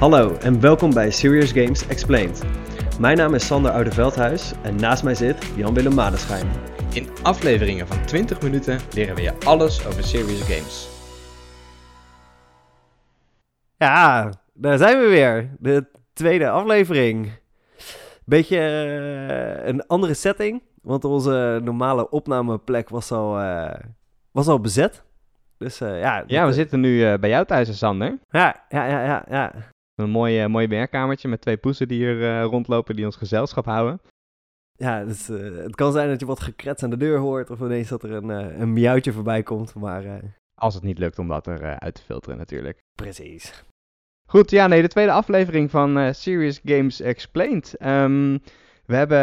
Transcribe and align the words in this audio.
Hallo 0.00 0.36
en 0.36 0.60
welkom 0.60 0.94
bij 0.94 1.10
Serious 1.10 1.52
Games 1.52 1.86
Explained. 1.86 2.42
Mijn 3.00 3.16
naam 3.16 3.34
is 3.34 3.46
Sander 3.46 3.72
Oudeveldhuis 3.72 4.52
en 4.62 4.76
naast 4.76 5.02
mij 5.02 5.14
zit 5.14 5.52
Jan-Willem 5.56 5.94
Madenschijn. 5.94 6.46
In 6.92 7.08
afleveringen 7.22 7.86
van 7.86 8.06
20 8.06 8.42
minuten 8.42 8.78
leren 8.94 9.14
we 9.14 9.22
je 9.22 9.32
alles 9.44 9.86
over 9.86 10.04
serious 10.04 10.40
games. 10.40 10.88
Ja, 13.76 14.32
daar 14.52 14.78
zijn 14.78 14.98
we 14.98 15.06
weer. 15.08 15.56
De 15.58 15.86
tweede 16.12 16.50
aflevering. 16.50 17.30
Beetje 18.24 18.58
uh, 18.58 19.66
een 19.66 19.86
andere 19.86 20.14
setting, 20.14 20.62
want 20.82 21.04
onze 21.04 21.60
normale 21.64 22.10
opnameplek 22.10 22.88
was 22.88 23.12
al, 23.12 23.40
uh, 23.40 23.74
was 24.32 24.46
al 24.46 24.60
bezet. 24.60 25.02
Dus 25.58 25.80
uh, 25.80 26.00
ja. 26.00 26.24
Ja, 26.26 26.46
we 26.46 26.52
zitten 26.52 26.80
nu 26.80 27.18
bij 27.18 27.30
jou 27.30 27.46
thuis, 27.46 27.78
Sander. 27.78 28.18
Ja, 28.30 28.64
ja, 28.68 28.86
ja, 28.86 29.04
ja. 29.04 29.24
ja. 29.28 29.52
Een 30.00 30.10
mooi, 30.10 30.48
mooi 30.48 30.66
werkkamertje 30.66 31.28
met 31.28 31.40
twee 31.40 31.56
poezen 31.56 31.88
die 31.88 31.98
hier 31.98 32.42
rondlopen, 32.42 32.96
die 32.96 33.04
ons 33.04 33.16
gezelschap 33.16 33.64
houden. 33.64 34.00
Ja, 34.72 35.04
dus, 35.04 35.26
het 35.26 35.74
kan 35.74 35.92
zijn 35.92 36.08
dat 36.08 36.20
je 36.20 36.26
wat 36.26 36.40
gekrets 36.40 36.82
aan 36.82 36.90
de 36.90 36.96
deur 36.96 37.18
hoort 37.18 37.50
of 37.50 37.60
ineens 37.60 37.88
dat 37.88 38.02
er 38.02 38.12
een, 38.12 38.28
een 38.60 38.72
miauwtje 38.72 39.12
voorbij 39.12 39.42
komt, 39.42 39.74
maar... 39.74 40.04
Als 40.54 40.74
het 40.74 40.82
niet 40.82 40.98
lukt 40.98 41.18
om 41.18 41.28
dat 41.28 41.46
eruit 41.46 41.80
uit 41.80 41.94
te 41.94 42.02
filteren 42.02 42.38
natuurlijk. 42.38 42.78
Precies. 42.94 43.64
Goed, 44.28 44.50
ja, 44.50 44.66
nee, 44.66 44.82
de 44.82 44.88
tweede 44.88 45.12
aflevering 45.12 45.70
van 45.70 45.98
uh, 45.98 46.12
Serious 46.12 46.60
Games 46.64 47.00
Explained. 47.00 47.76
Um, 47.86 48.42
we 48.86 48.96
hebben 48.96 49.18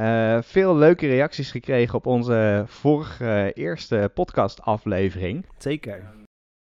uh, 0.00 0.42
veel 0.42 0.76
leuke 0.76 1.06
reacties 1.06 1.50
gekregen 1.50 1.94
op 1.94 2.06
onze 2.06 2.64
vorige 2.66 3.24
uh, 3.24 3.64
eerste 3.64 4.10
podcast-aflevering. 4.14 5.46
Zeker. 5.58 6.14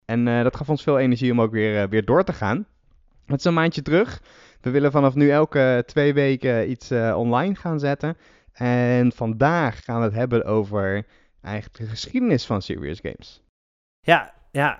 En 0.05 0.25
dat 0.25 0.57
gaf 0.57 0.69
ons 0.69 0.83
veel 0.83 0.99
energie 0.99 1.33
om 1.33 1.41
ook 1.41 1.53
weer, 1.53 1.89
weer 1.89 2.05
door 2.05 2.25
te 2.25 2.33
gaan. 2.33 2.67
Het 3.31 3.39
is 3.39 3.45
een 3.45 3.55
maandje 3.55 3.83
terug. 3.83 4.23
We 4.61 4.71
willen 4.71 4.93
vanaf 4.93 5.15
nu 5.15 5.31
elke 5.31 5.83
twee 5.87 6.15
weken 6.15 6.71
iets 6.71 6.91
online 6.93 7.55
gaan 7.55 7.79
zetten. 7.79 8.17
En 8.53 9.13
vandaag 9.13 9.85
gaan 9.85 9.99
we 9.99 10.05
het 10.05 10.15
hebben 10.15 10.45
over 10.45 11.07
eigenlijk 11.43 11.77
de 11.77 11.87
geschiedenis 11.87 12.47
van 12.47 12.63
Serious 12.63 13.01
Games. 13.03 13.43
Ja, 14.01 14.35
ja. 14.51 14.79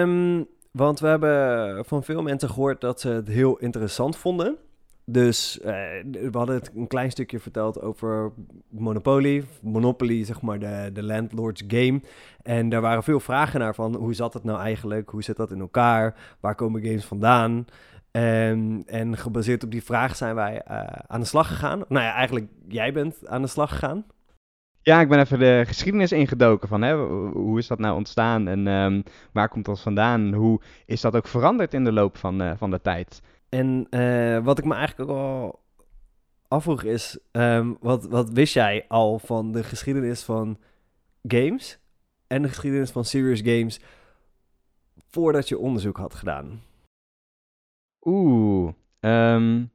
Um, 0.00 0.46
want 0.70 1.00
we 1.00 1.06
hebben 1.06 1.84
van 1.84 2.04
veel 2.04 2.22
mensen 2.22 2.48
gehoord 2.48 2.80
dat 2.80 3.00
ze 3.00 3.08
het 3.08 3.28
heel 3.28 3.58
interessant 3.58 4.16
vonden. 4.16 4.56
Dus 5.04 5.58
uh, 5.58 5.64
we 6.12 6.30
hadden 6.32 6.54
het 6.54 6.70
een 6.74 6.86
klein 6.86 7.10
stukje 7.10 7.38
verteld 7.38 7.80
over 7.80 8.32
Monopoly, 8.68 9.44
Monopoly, 9.62 10.24
zeg 10.24 10.40
maar, 10.40 10.58
de, 10.58 10.90
de 10.92 11.02
landlord's 11.02 11.62
game. 11.68 12.00
En 12.42 12.68
daar 12.68 12.80
waren 12.80 13.02
veel 13.02 13.20
vragen 13.20 13.60
naar 13.60 13.74
van, 13.74 13.96
hoe 13.96 14.14
zat 14.14 14.34
het 14.34 14.44
nou 14.44 14.60
eigenlijk? 14.60 15.10
Hoe 15.10 15.22
zit 15.22 15.36
dat 15.36 15.50
in 15.50 15.60
elkaar? 15.60 16.14
Waar 16.40 16.54
komen 16.54 16.82
games 16.82 17.04
vandaan? 17.04 17.66
En, 18.10 18.82
en 18.86 19.16
gebaseerd 19.16 19.64
op 19.64 19.70
die 19.70 19.82
vraag 19.84 20.16
zijn 20.16 20.34
wij 20.34 20.62
uh, 20.70 20.82
aan 21.06 21.20
de 21.20 21.26
slag 21.26 21.48
gegaan. 21.48 21.78
Nou 21.88 22.04
ja, 22.04 22.12
eigenlijk 22.12 22.46
jij 22.68 22.92
bent 22.92 23.26
aan 23.26 23.42
de 23.42 23.48
slag 23.48 23.70
gegaan. 23.70 24.04
Ja, 24.84 25.00
ik 25.00 25.08
ben 25.08 25.18
even 25.18 25.38
de 25.38 25.62
geschiedenis 25.66 26.12
ingedoken 26.12 26.68
van 26.68 26.82
hè, 26.82 26.96
hoe 27.32 27.58
is 27.58 27.66
dat 27.66 27.78
nou 27.78 27.96
ontstaan 27.96 28.48
en 28.48 28.66
um, 28.66 29.02
waar 29.32 29.48
komt 29.48 29.64
dat 29.64 29.80
vandaan? 29.80 30.32
Hoe 30.34 30.60
is 30.86 31.00
dat 31.00 31.16
ook 31.16 31.26
veranderd 31.26 31.74
in 31.74 31.84
de 31.84 31.92
loop 31.92 32.16
van, 32.16 32.42
uh, 32.42 32.52
van 32.56 32.70
de 32.70 32.80
tijd? 32.80 33.22
En 33.54 33.86
uh, 33.90 34.44
wat 34.44 34.58
ik 34.58 34.64
me 34.64 34.74
eigenlijk 34.74 35.10
ook 35.10 35.16
al 35.16 35.62
afvroeg 36.48 36.82
is, 36.82 37.18
um, 37.32 37.76
wat, 37.80 38.04
wat 38.06 38.30
wist 38.30 38.54
jij 38.54 38.84
al 38.88 39.18
van 39.18 39.52
de 39.52 39.64
geschiedenis 39.64 40.22
van 40.22 40.58
games 41.22 41.78
en 42.26 42.42
de 42.42 42.48
geschiedenis 42.48 42.90
van 42.90 43.04
serious 43.04 43.40
games 43.40 43.80
voordat 45.06 45.48
je 45.48 45.58
onderzoek 45.58 45.96
had 45.96 46.14
gedaan? 46.14 46.62
Oeh, 48.00 48.72
um, 49.00 49.70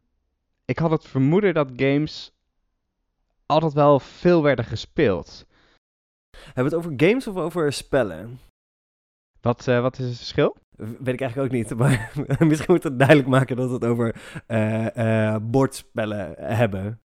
ik 0.66 0.80
had 0.80 0.92
het 0.92 1.06
vermoeden 1.06 1.54
dat 1.54 1.72
games 1.76 2.34
altijd 3.46 3.74
wel 3.74 4.00
veel 4.00 4.44
werden 4.44 4.66
gespeeld. 4.66 5.46
Hebben 6.30 6.64
we 6.64 6.76
het 6.78 6.86
over 6.86 6.94
games 6.98 7.28
of 7.28 7.36
over 7.36 7.74
spellen? 7.74 8.40
Wat, 9.42 9.68
uh, 9.68 9.82
wat 9.82 10.00
is 10.00 10.06
het 10.06 10.18
verschil? 10.18 10.56
Weet 10.78 11.14
ik 11.14 11.22
eigenlijk 11.22 11.38
ook 11.38 11.52
niet, 11.52 11.76
maar 11.80 12.12
misschien 12.40 12.74
moet 12.74 12.84
het 12.84 13.00
duidelijk 13.00 13.28
maken 13.28 13.56
dat 13.56 13.68
we 13.68 13.74
het 13.74 13.86
over 13.86 14.16
uh, 14.48 14.86
uh, 14.96 15.36
bordspellen 15.42 16.34
hebben. 16.38 17.02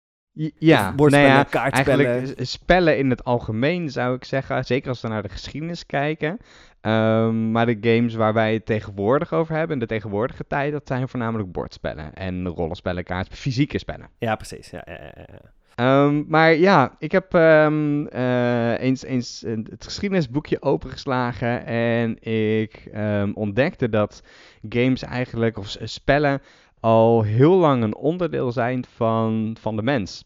Ja, 0.58 0.94
bordspellen, 0.94 1.28
nou 1.28 1.38
ja, 1.38 1.50
kaartspellen. 1.50 2.06
Eigenlijk 2.06 2.46
spellen 2.46 2.98
in 2.98 3.10
het 3.10 3.24
algemeen 3.24 3.90
zou 3.90 4.14
ik 4.14 4.24
zeggen, 4.24 4.64
zeker 4.64 4.88
als 4.88 5.00
we 5.00 5.08
naar 5.08 5.22
de 5.22 5.28
geschiedenis 5.28 5.86
kijken. 5.86 6.38
Um, 6.80 7.50
maar 7.50 7.66
de 7.66 7.78
games 7.80 8.14
waar 8.14 8.32
wij 8.32 8.52
het 8.52 8.66
tegenwoordig 8.66 9.32
over 9.32 9.54
hebben, 9.54 9.72
in 9.72 9.80
de 9.80 9.86
tegenwoordige 9.86 10.46
tijd, 10.46 10.72
dat 10.72 10.86
zijn 10.86 11.08
voornamelijk 11.08 11.52
bordspellen 11.52 12.14
en 12.14 12.46
rollenspellen, 12.46 13.04
kaartspellen, 13.04 13.42
fysieke 13.42 13.78
spellen. 13.78 14.08
Ja, 14.18 14.36
precies. 14.36 14.70
Ja, 14.70 14.82
ja, 14.86 15.12
ja. 15.14 15.54
Um, 15.80 16.24
maar 16.28 16.54
ja, 16.54 16.96
ik 16.98 17.12
heb 17.12 17.32
um, 17.32 18.06
uh, 18.12 18.80
eens, 18.80 19.02
eens 19.02 19.44
het 19.46 19.84
geschiedenisboekje 19.84 20.62
opengeslagen 20.62 21.66
en 21.66 22.22
ik 22.22 22.90
um, 22.94 23.34
ontdekte 23.34 23.88
dat 23.88 24.22
games 24.68 25.02
eigenlijk, 25.02 25.58
of 25.58 25.76
spellen, 25.82 26.40
al 26.80 27.22
heel 27.22 27.56
lang 27.56 27.82
een 27.82 27.96
onderdeel 27.96 28.52
zijn 28.52 28.84
van, 28.94 29.56
van 29.60 29.76
de 29.76 29.82
mens. 29.82 30.24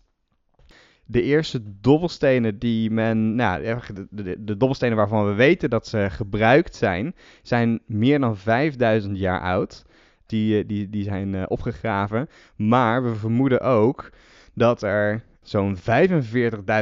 De 1.04 1.22
eerste 1.22 1.80
dobbelstenen 1.80 2.58
die 2.58 2.90
men, 2.90 3.34
nou, 3.34 3.62
de, 4.10 4.44
de, 4.44 4.56
dobbelstenen 4.56 4.96
waarvan 4.96 5.26
we 5.26 5.34
weten 5.34 5.70
dat 5.70 5.86
ze 5.86 6.06
gebruikt 6.10 6.74
zijn, 6.74 7.14
zijn 7.42 7.80
meer 7.86 8.20
dan 8.20 8.36
5000 8.36 9.18
jaar 9.18 9.40
oud. 9.40 9.84
Die, 10.26 10.58
eh, 10.58 10.68
die, 10.68 10.90
die 10.90 11.04
zijn 11.04 11.34
uh, 11.34 11.42
opgegraven. 11.46 12.28
Maar 12.56 13.04
we 13.04 13.14
vermoeden 13.14 13.60
ook 13.60 14.10
dat 14.54 14.82
er 14.82 15.22
zo'n 15.42 15.76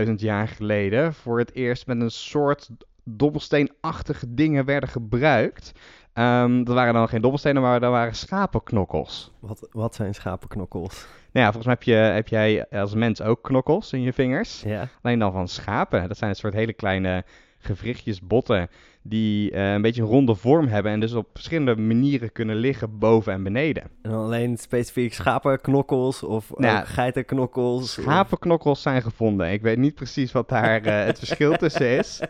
45.000 0.06 0.12
jaar 0.16 0.48
geleden 0.48 1.14
voor 1.14 1.38
het 1.38 1.54
eerst 1.54 1.86
met 1.86 2.00
een 2.00 2.10
soort 2.10 2.68
dobbelsteenachtige 3.04 4.34
dingen 4.34 4.64
werden 4.64 4.88
gebruikt. 4.88 5.72
Um, 6.14 6.64
dat 6.64 6.74
waren 6.74 6.94
dan 6.94 7.08
geen 7.08 7.20
dobbelstenen, 7.20 7.62
maar 7.62 7.80
dat 7.80 7.90
waren 7.90 8.14
schapenknokkels. 8.14 9.32
Wat, 9.38 9.68
wat 9.72 9.94
zijn 9.94 10.14
schapenknokkels? 10.14 11.06
Nou 11.32 11.46
ja, 11.46 11.52
volgens 11.52 11.64
mij 11.64 11.74
heb, 11.74 11.82
je, 11.82 11.94
heb 11.94 12.28
jij 12.28 12.68
als 12.68 12.94
mens 12.94 13.22
ook 13.22 13.42
knokkels 13.42 13.92
in 13.92 14.02
je 14.02 14.12
vingers. 14.12 14.62
Ja. 14.62 14.88
Alleen 15.02 15.18
dan 15.18 15.32
van 15.32 15.48
schapen. 15.48 16.08
Dat 16.08 16.16
zijn 16.16 16.30
een 16.30 16.36
soort 16.36 16.54
hele 16.54 16.72
kleine 16.72 17.24
gewrichtjes 17.58 18.20
botten 18.20 18.68
die 19.02 19.52
uh, 19.52 19.72
een 19.72 19.82
beetje 19.82 20.02
een 20.02 20.08
ronde 20.08 20.34
vorm 20.34 20.66
hebben 20.66 20.92
en 20.92 21.00
dus 21.00 21.12
op 21.12 21.28
verschillende 21.32 21.76
manieren 21.76 22.32
kunnen 22.32 22.56
liggen 22.56 22.98
boven 22.98 23.32
en 23.32 23.42
beneden. 23.42 23.82
En 24.02 24.10
alleen 24.10 24.56
specifiek 24.56 25.14
schapenknokkels 25.14 26.22
of 26.22 26.50
nou, 26.56 26.86
geitenknokkels? 26.86 27.92
Schapenknokkels 27.92 28.82
zijn 28.82 29.02
gevonden. 29.02 29.52
Ik 29.52 29.62
weet 29.62 29.78
niet 29.78 29.94
precies 29.94 30.32
wat 30.32 30.48
daar 30.48 30.86
uh, 30.86 31.04
het 31.04 31.18
verschil 31.24 31.56
tussen 31.56 31.98
is. 31.98 32.20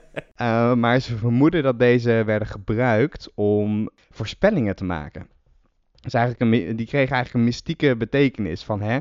Uh, 0.40 0.74
maar 0.74 1.00
ze 1.00 1.16
vermoeden 1.16 1.62
dat 1.62 1.78
deze 1.78 2.22
werden 2.26 2.48
gebruikt 2.48 3.30
om 3.34 3.90
voorspellingen 4.10 4.76
te 4.76 4.84
maken. 4.84 5.26
Dus 6.00 6.14
eigenlijk 6.14 6.52
een, 6.52 6.76
die 6.76 6.86
kregen 6.86 7.14
eigenlijk 7.14 7.34
een 7.34 7.44
mystieke 7.44 7.96
betekenis 7.96 8.64
van 8.64 8.80
hè, 8.80 8.98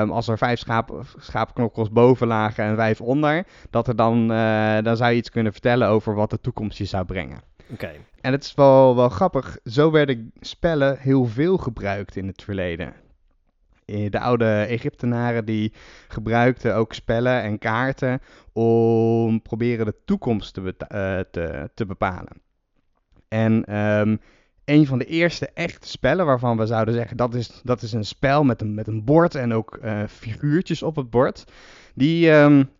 um, 0.00 0.10
als 0.10 0.28
er 0.28 0.38
vijf 0.38 0.58
schaap, 0.58 1.04
schaapknokkels 1.16 1.90
boven 1.90 2.26
lagen 2.26 2.64
en 2.64 2.76
vijf 2.76 3.00
onder, 3.00 3.46
dat 3.70 3.88
er 3.88 3.96
dan, 3.96 4.32
uh, 4.32 4.82
dan 4.82 4.96
zou 4.96 5.10
je 5.10 5.16
iets 5.16 5.30
kunnen 5.30 5.52
vertellen 5.52 5.88
over 5.88 6.14
wat 6.14 6.30
de 6.30 6.40
toekomst 6.40 6.78
je 6.78 6.84
zou 6.84 7.04
brengen. 7.04 7.40
Oké. 7.72 7.90
En 8.20 8.32
het 8.32 8.44
is 8.44 8.54
wel, 8.54 8.96
wel 8.96 9.08
grappig, 9.08 9.58
zo 9.64 9.90
werden 9.90 10.32
spellen 10.40 10.98
heel 10.98 11.24
veel 11.24 11.56
gebruikt 11.56 12.16
in 12.16 12.26
het 12.26 12.42
verleden. 12.42 12.94
Eh, 13.84 14.10
de 14.10 14.20
oude 14.20 14.66
Egyptenaren 14.68 15.44
die 15.44 15.72
gebruikten 16.08 16.74
ook 16.74 16.92
spellen 16.92 17.42
en 17.42 17.58
kaarten 17.58 18.20
om 18.52 19.42
proberen 19.42 19.86
de 19.86 19.96
toekomst 20.04 20.54
te, 20.54 20.60
uh, 20.60 21.20
te, 21.30 21.70
te 21.74 21.86
bepalen. 21.86 22.42
En 23.28 23.76
um, 23.76 24.20
een 24.66 24.86
van 24.86 24.98
de 24.98 25.04
eerste 25.04 25.50
echte 25.54 25.88
spellen 25.88 26.26
waarvan 26.26 26.56
we 26.56 26.66
zouden 26.66 26.94
zeggen 26.94 27.16
dat 27.16 27.34
is, 27.34 27.60
dat 27.64 27.82
is 27.82 27.92
een 27.92 28.04
spel 28.04 28.44
met 28.44 28.60
een, 28.60 28.74
met 28.74 28.86
een 28.86 29.04
bord 29.04 29.34
en 29.34 29.54
ook 29.54 29.78
uh, 29.82 30.02
figuurtjes 30.08 30.82
op 30.82 30.96
het 30.96 31.10
bord. 31.10 31.44
Die 31.94 32.30
um, 32.30 32.70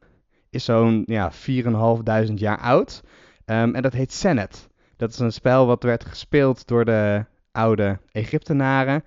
is 0.50 0.64
zo'n 0.64 1.02
ja, 1.06 1.32
4.500 1.32 2.34
jaar 2.34 2.58
oud 2.58 3.02
um, 3.46 3.74
en 3.74 3.82
dat 3.82 3.92
heet 3.92 4.12
Senet. 4.12 4.68
Dat 4.96 5.10
is 5.10 5.18
een 5.18 5.32
spel 5.32 5.66
wat 5.66 5.82
werd 5.82 6.04
gespeeld 6.04 6.66
door 6.66 6.84
de 6.84 7.24
oude 7.52 7.98
Egyptenaren. 8.12 9.04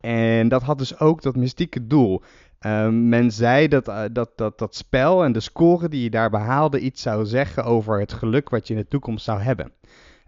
En 0.00 0.48
dat 0.48 0.62
had 0.62 0.78
dus 0.78 0.98
ook 0.98 1.22
dat 1.22 1.36
mystieke 1.36 1.86
doel. 1.86 2.22
Um, 2.66 3.08
men 3.08 3.32
zei 3.32 3.68
dat, 3.68 3.88
uh, 3.88 4.02
dat, 4.12 4.30
dat 4.36 4.58
dat 4.58 4.74
spel 4.74 5.24
en 5.24 5.32
de 5.32 5.40
score 5.40 5.88
die 5.88 6.02
je 6.02 6.10
daar 6.10 6.30
behaalde 6.30 6.80
iets 6.80 7.02
zou 7.02 7.26
zeggen 7.26 7.64
over 7.64 8.00
het 8.00 8.12
geluk 8.12 8.48
wat 8.48 8.66
je 8.66 8.74
in 8.74 8.80
de 8.80 8.88
toekomst 8.88 9.24
zou 9.24 9.40
hebben. 9.40 9.72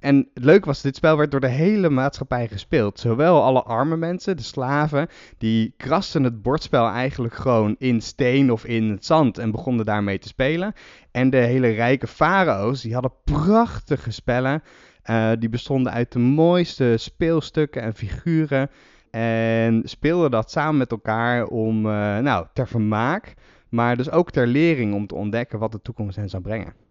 En 0.02 0.28
het 0.34 0.44
leuke 0.44 0.66
was, 0.66 0.82
dit 0.82 0.96
spel 0.96 1.16
werd 1.16 1.30
door 1.30 1.40
de 1.40 1.48
hele 1.48 1.90
maatschappij 1.90 2.48
gespeeld. 2.48 3.00
Zowel 3.00 3.42
alle 3.42 3.62
arme 3.62 3.96
mensen, 3.96 4.36
de 4.36 4.42
slaven, 4.42 5.08
die 5.38 5.74
krasten 5.76 6.24
het 6.24 6.42
bordspel 6.42 6.88
eigenlijk 6.88 7.34
gewoon 7.34 7.74
in 7.78 8.00
steen 8.00 8.52
of 8.52 8.64
in 8.64 8.90
het 8.90 9.04
zand 9.04 9.38
en 9.38 9.50
begonnen 9.50 9.84
daarmee 9.84 10.18
te 10.18 10.28
spelen. 10.28 10.72
En 11.10 11.30
de 11.30 11.36
hele 11.36 11.68
rijke 11.68 12.06
farao's, 12.06 12.82
die 12.82 12.92
hadden 12.92 13.12
prachtige 13.24 14.10
spellen. 14.10 14.62
Uh, 15.10 15.30
die 15.38 15.48
bestonden 15.48 15.92
uit 15.92 16.12
de 16.12 16.18
mooiste 16.18 16.94
speelstukken 16.96 17.82
en 17.82 17.94
figuren. 17.94 18.70
En 19.10 19.82
speelden 19.84 20.30
dat 20.30 20.50
samen 20.50 20.76
met 20.76 20.90
elkaar 20.90 21.46
om, 21.46 21.86
eh, 21.86 22.18
nou, 22.18 22.46
ter 22.52 22.68
vermaak, 22.68 23.34
maar 23.68 23.96
dus 23.96 24.10
ook 24.10 24.30
ter 24.30 24.46
lering 24.46 24.94
om 24.94 25.06
te 25.06 25.14
ontdekken 25.14 25.58
wat 25.58 25.72
de 25.72 25.82
toekomst 25.82 26.16
hen 26.16 26.28
zou 26.28 26.42
brengen. 26.42 26.81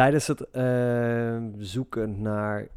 Tijdens 0.00 0.26
het 0.26 0.50
eh, 0.50 1.36
zoeken 1.58 2.22
naar 2.22 2.68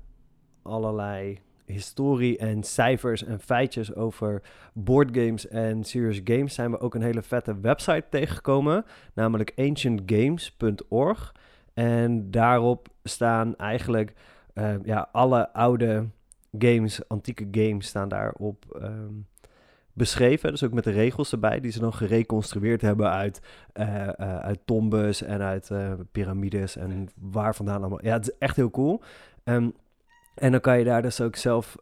allerlei 0.62 1.40
historie 1.66 2.38
en 2.38 2.64
cijfers 2.64 3.24
en 3.24 3.40
feitjes 3.40 3.96
over 3.96 4.42
boardgames 4.74 5.48
en 5.48 5.84
serious 5.84 6.22
games 6.24 6.54
zijn 6.54 6.72
we 6.72 6.80
ook 6.80 6.96
een 6.96 7.02
hele 7.02 7.22
vette 7.22 7.60
website 7.60 8.04
tegengekomen, 8.10 8.86
namelijk 9.14 9.54
ancientgames.org. 9.56 11.36
En 11.74 12.32
daarop 12.32 12.88
staan 13.04 13.56
eigenlijk 13.56 14.14
eh, 14.54 14.76
ja, 14.84 15.10
alle 15.12 15.54
oude 15.54 16.08
games, 16.58 17.10
antieke 17.10 17.48
games 17.52 17.88
staan 17.88 18.10
daarop 18.10 18.80
ehm, 18.82 19.14
beschreven. 19.94 20.52
Dus 20.52 20.64
ook 20.64 20.74
met 20.74 20.84
de 20.84 20.92
regels 20.92 21.32
erbij, 21.32 21.60
die 21.60 21.72
ze 21.72 21.80
dan 21.80 21.94
gereconstrueerd 21.94 22.82
hebben 22.82 23.12
uit, 23.12 23.42
uh, 23.74 24.08
uit 24.18 24.60
tombes 24.66 25.22
en 25.22 25.42
uit 25.42 25.72
piramides 26.12 26.76
en 26.76 27.10
waar 27.20 27.56
vandaan 27.56 27.80
allemaal. 27.80 28.06
Ja, 28.06 28.14
het 28.14 28.28
is 28.28 28.38
echt 28.38 28.56
heel 28.56 28.72
cool. 28.72 29.02
Um, 29.44 29.74
en 30.36 30.52
dan 30.52 30.60
kan 30.60 30.78
je 30.78 30.84
daar 30.84 31.02
dus 31.02 31.22
ook 31.22 31.36
zelf 31.36 31.76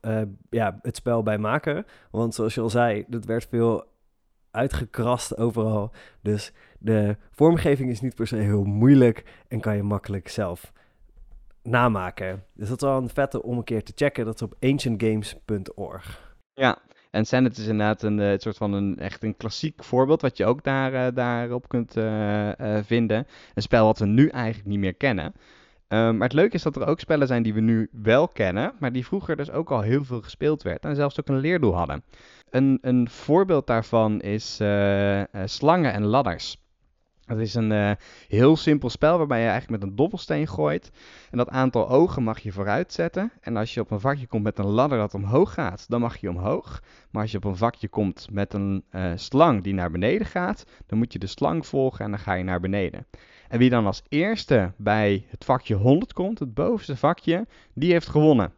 ja, 0.50 0.80
het 0.81 0.96
spel 0.96 1.24
bij 1.24 1.38
maken. 1.38 1.86
Want 2.12 2.36
zoals 2.36 2.56
je 2.56 2.62
al 2.62 2.69
zei, 2.69 3.06
dat 3.08 3.25
werd 3.25 3.48
veel 3.50 3.86
uitgekrast 4.52 5.38
overal. 5.38 5.92
Dus 6.22 6.54
de 6.80 7.18
vormgeving 7.31 7.90
is 7.90 8.02
niet 8.02 8.16
per 8.16 8.28
se 8.28 8.36
heel 8.36 8.64
moeilijk 8.64 9.44
en 9.48 9.60
kan 9.60 9.75
je 9.75 9.84
makkelijk 9.84 10.28
zelf 10.28 10.72
namaken. 11.64 12.44
Dus 12.54 12.69
dat 12.69 12.81
is 12.81 12.88
wel 12.88 12.98
een 12.98 13.10
vette 13.10 13.44
om 13.44 13.57
een 13.57 13.64
keer 13.64 13.84
te 13.84 13.92
checken. 13.96 14.25
Dat 14.25 14.36
is 14.36 14.42
op 14.42 14.56
ancientgames.org. 14.60 16.36
Ja, 16.54 16.78
en 17.12 17.25
Senet 17.25 17.58
is 17.58 17.68
inderdaad 17.68 18.04
een, 18.04 18.18
een, 18.18 18.40
soort 18.40 18.58
van 18.58 18.74
een 18.74 18.98
echt 18.98 19.24
een 19.24 19.38
klassiek 19.38 19.84
voorbeeld 19.84 20.22
wat 20.22 20.38
je 20.38 20.46
ook 20.46 20.63
daar, 20.63 20.94
uh, 20.94 21.08
daarop 21.13 21.68
kunt 21.68 21.98
uh, 21.98 22.50
vinden. 22.81 23.28
Een 23.54 23.62
spel 23.62 23.86
wat 23.86 24.00
we 24.00 24.06
nu 24.06 24.28
eigenlijk 24.28 24.68
niet 24.68 24.80
meer 24.80 24.96
kennen. 24.96 25.25
Um, 25.25 26.18
maar 26.18 26.28
het 26.28 26.34
leuke 26.34 26.56
is 26.56 26.63
dat 26.63 26.75
er 26.75 26.88
ook 26.88 27.00
spellen 27.00 27.28
zijn 27.28 27.44
die 27.44 27.54
we 27.54 27.60
nu 27.60 27.90
wel 27.92 28.28
kennen, 28.28 28.74
maar 28.80 28.92
die 28.92 29.06
vroeger 29.06 29.36
dus 29.36 29.52
ook 29.52 29.72
al 29.72 29.81
heel 29.81 30.04
veel 30.04 30.22
gespeeld 30.22 30.62
werd 30.62 30.86
en 30.86 30.96
zelfs 30.96 31.19
ook 31.19 31.28
een 31.28 31.40
leerdoel 31.40 31.75
hadden. 31.75 32.04
Een, 32.50 32.78
een 32.81 33.10
voorbeeld 33.10 33.68
daarvan 33.68 34.22
is 34.22 34.56
slangen 35.46 35.94
en 35.94 36.04
ladders. 36.04 36.61
Het 37.31 37.39
is 37.39 37.54
een 37.54 37.72
uh, 37.72 37.92
heel 38.28 38.56
simpel 38.56 38.89
spel 38.89 39.18
waarbij 39.18 39.42
je 39.42 39.48
eigenlijk 39.48 39.81
met 39.81 39.89
een 39.89 39.95
dobbelsteen 39.95 40.48
gooit. 40.48 40.92
En 41.31 41.38
dat 41.38 41.50
aantal 41.50 41.89
ogen 41.89 42.24
mag 42.24 42.39
je 42.39 42.51
vooruit 42.51 42.94
zetten. 42.94 43.31
En 43.42 43.57
als 43.57 43.74
je 43.74 43.80
op 43.80 43.92
een 43.92 44.00
vakje 44.00 44.28
komt 44.28 44.44
met 44.44 44.60
een 44.60 44.66
ladder 44.66 44.98
dat 44.98 45.13
omhoog 45.13 45.54
gaat, 45.54 45.86
dan 45.89 46.01
mag 46.01 46.18
je 46.18 46.30
omhoog. 46.30 46.83
Maar 47.12 47.22
als 47.22 47.31
je 47.31 47.38
op 47.38 47.44
een 47.44 47.57
vakje 47.57 47.88
komt 47.88 48.28
met 48.31 48.54
een 48.54 48.83
slang 49.16 49.63
die 49.63 49.74
naar 49.74 49.92
beneden 49.92 50.28
gaat, 50.28 50.66
dan 50.86 50.98
moet 50.98 51.13
je 51.13 51.19
de 51.19 51.28
slang 51.28 51.66
volgen 51.66 52.06
en 52.06 52.12
dan 52.12 52.19
ga 52.19 52.33
je 52.33 52.44
naar 52.44 52.60
beneden. 52.60 53.06
En 53.48 53.60
wie 53.60 53.69
dan 53.69 53.86
als 53.86 54.04
eerste 54.10 54.72
bij 54.78 55.25
het 55.30 55.45
vakje 55.45 55.75
100 55.75 56.13
komt, 56.13 56.39
het 56.39 56.54
bovenste 56.54 56.95
vakje, 56.95 57.48
die 57.74 57.92
heeft 57.92 58.07
gewonnen. 58.07 58.54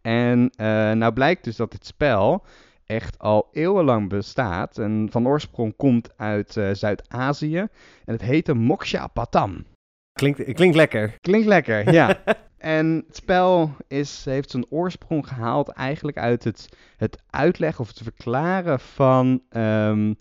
En 0.00 0.38
uh, 0.40 0.66
nou 0.92 1.12
blijkt 1.12 1.44
dus 1.44 1.56
dat 1.56 1.70
dit 1.70 1.86
spel 1.86 2.44
echt 2.90 3.18
al 3.18 3.48
eeuwenlang 3.52 4.08
bestaat 4.08 4.78
en 4.78 5.08
van 5.10 5.26
oorsprong 5.26 5.76
komt 5.76 6.10
uit 6.16 6.56
uh, 6.56 6.70
Zuid-Azië. 6.72 7.58
En 8.04 8.12
het 8.12 8.22
heette 8.22 8.54
Moksha 8.54 9.06
Patam. 9.06 9.64
Klinkt, 10.12 10.52
klinkt 10.52 10.76
lekker. 10.76 11.14
Klinkt 11.20 11.46
lekker, 11.46 11.92
ja. 11.92 12.20
en 12.76 13.04
het 13.06 13.16
spel 13.16 13.70
is, 13.88 14.24
heeft 14.24 14.50
zijn 14.50 14.70
oorsprong 14.70 15.28
gehaald 15.28 15.68
eigenlijk 15.68 16.18
uit 16.18 16.44
het, 16.44 16.68
het 16.96 17.22
uitleggen 17.30 17.80
of 17.80 17.88
het 17.88 18.00
verklaren 18.02 18.80
van 18.80 19.42
um, 19.50 20.16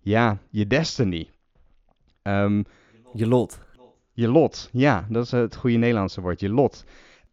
ja, 0.00 0.38
je 0.50 0.66
destiny. 0.66 1.30
Um, 2.22 2.64
je 3.12 3.26
lot. 3.26 3.62
Je 4.12 4.28
lot, 4.28 4.68
ja, 4.72 5.06
dat 5.08 5.24
is 5.24 5.30
het 5.30 5.56
goede 5.56 5.76
Nederlandse 5.76 6.20
woord, 6.20 6.40
je 6.40 6.48
lot. 6.48 6.84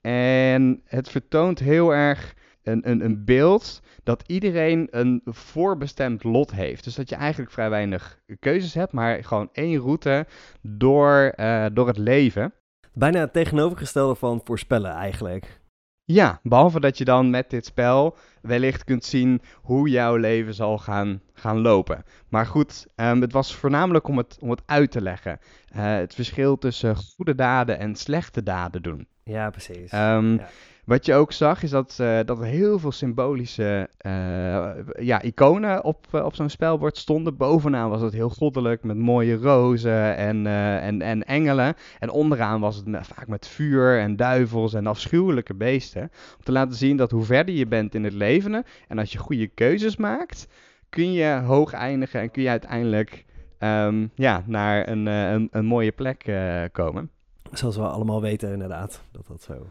En 0.01 0.81
het 0.85 1.09
vertoont 1.09 1.59
heel 1.59 1.93
erg 1.93 2.33
een, 2.63 2.89
een, 2.89 3.05
een 3.05 3.25
beeld 3.25 3.81
dat 4.03 4.23
iedereen 4.27 4.87
een 4.91 5.21
voorbestemd 5.25 6.23
lot 6.23 6.51
heeft. 6.51 6.83
Dus 6.83 6.95
dat 6.95 7.09
je 7.09 7.15
eigenlijk 7.15 7.51
vrij 7.51 7.69
weinig 7.69 8.19
keuzes 8.39 8.73
hebt, 8.73 8.91
maar 8.91 9.23
gewoon 9.23 9.49
één 9.53 9.79
route 9.79 10.25
door, 10.61 11.33
uh, 11.35 11.65
door 11.73 11.87
het 11.87 11.97
leven. 11.97 12.53
Bijna 12.93 13.19
het 13.19 13.33
tegenovergestelde 13.33 14.15
van 14.15 14.41
voorspellen 14.43 14.91
eigenlijk. 14.91 15.59
Ja, 16.03 16.39
behalve 16.43 16.79
dat 16.79 16.97
je 16.97 17.05
dan 17.05 17.29
met 17.29 17.49
dit 17.49 17.65
spel 17.65 18.17
wellicht 18.41 18.83
kunt 18.83 19.05
zien 19.05 19.41
hoe 19.61 19.89
jouw 19.89 20.15
leven 20.15 20.53
zal 20.53 20.77
gaan, 20.77 21.21
gaan 21.33 21.59
lopen. 21.59 22.03
Maar 22.29 22.45
goed, 22.45 22.87
um, 22.95 23.21
het 23.21 23.31
was 23.31 23.55
voornamelijk 23.55 24.07
om 24.07 24.17
het, 24.17 24.37
om 24.41 24.49
het 24.49 24.61
uit 24.65 24.91
te 24.91 25.01
leggen. 25.01 25.39
Uh, 25.75 25.95
het 25.95 26.15
verschil 26.15 26.57
tussen 26.57 26.95
goede 26.95 27.35
daden 27.35 27.79
en 27.79 27.95
slechte 27.95 28.43
daden 28.43 28.81
doen. 28.81 29.07
Ja, 29.23 29.49
precies. 29.49 29.93
Um, 29.93 30.33
ja. 30.33 30.49
Wat 30.85 31.05
je 31.05 31.13
ook 31.13 31.31
zag 31.31 31.63
is 31.63 31.69
dat, 31.69 31.97
uh, 32.01 32.19
dat 32.25 32.39
er 32.39 32.45
heel 32.45 32.79
veel 32.79 32.91
symbolische 32.91 33.89
uh, 34.05 34.69
ja, 34.99 35.21
iconen 35.21 35.83
op, 35.83 36.07
uh, 36.15 36.25
op 36.25 36.35
zo'n 36.35 36.49
spelbord 36.49 36.97
stonden. 36.97 37.37
Bovenaan 37.37 37.89
was 37.89 38.01
het 38.01 38.13
heel 38.13 38.29
goddelijk 38.29 38.83
met 38.83 38.97
mooie 38.97 39.35
rozen 39.35 40.15
en, 40.15 40.47
en, 40.81 41.01
en 41.01 41.23
engelen. 41.23 41.75
En 41.99 42.09
onderaan 42.09 42.59
was 42.59 42.75
het 42.75 42.85
vaak 43.07 43.27
met 43.27 43.47
vuur 43.47 43.99
en 43.99 44.15
duivels 44.15 44.73
en 44.73 44.87
afschuwelijke 44.87 45.53
beesten. 45.53 46.01
Om 46.37 46.43
te 46.43 46.51
laten 46.51 46.75
zien 46.75 46.97
dat 46.97 47.11
hoe 47.11 47.23
verder 47.23 47.55
je 47.55 47.67
bent 47.67 47.95
in 47.95 48.03
het 48.03 48.13
leven 48.13 48.63
en 48.87 48.99
als 48.99 49.11
je 49.11 49.17
goede 49.17 49.47
keuzes 49.47 49.97
maakt, 49.97 50.47
kun 50.89 51.11
je 51.11 51.41
hoog 51.45 51.73
eindigen 51.73 52.19
en 52.21 52.31
kun 52.31 52.43
je 52.43 52.49
uiteindelijk 52.49 53.25
um, 53.59 54.11
ja, 54.15 54.43
naar 54.45 54.87
een, 54.87 55.05
een, 55.05 55.47
een 55.51 55.65
mooie 55.65 55.91
plek 55.91 56.31
komen. 56.71 57.09
Zoals 57.51 57.75
we 57.75 57.83
allemaal 57.83 58.21
weten 58.21 58.51
inderdaad, 58.51 59.01
dat 59.11 59.27
dat 59.27 59.41
zo 59.41 59.67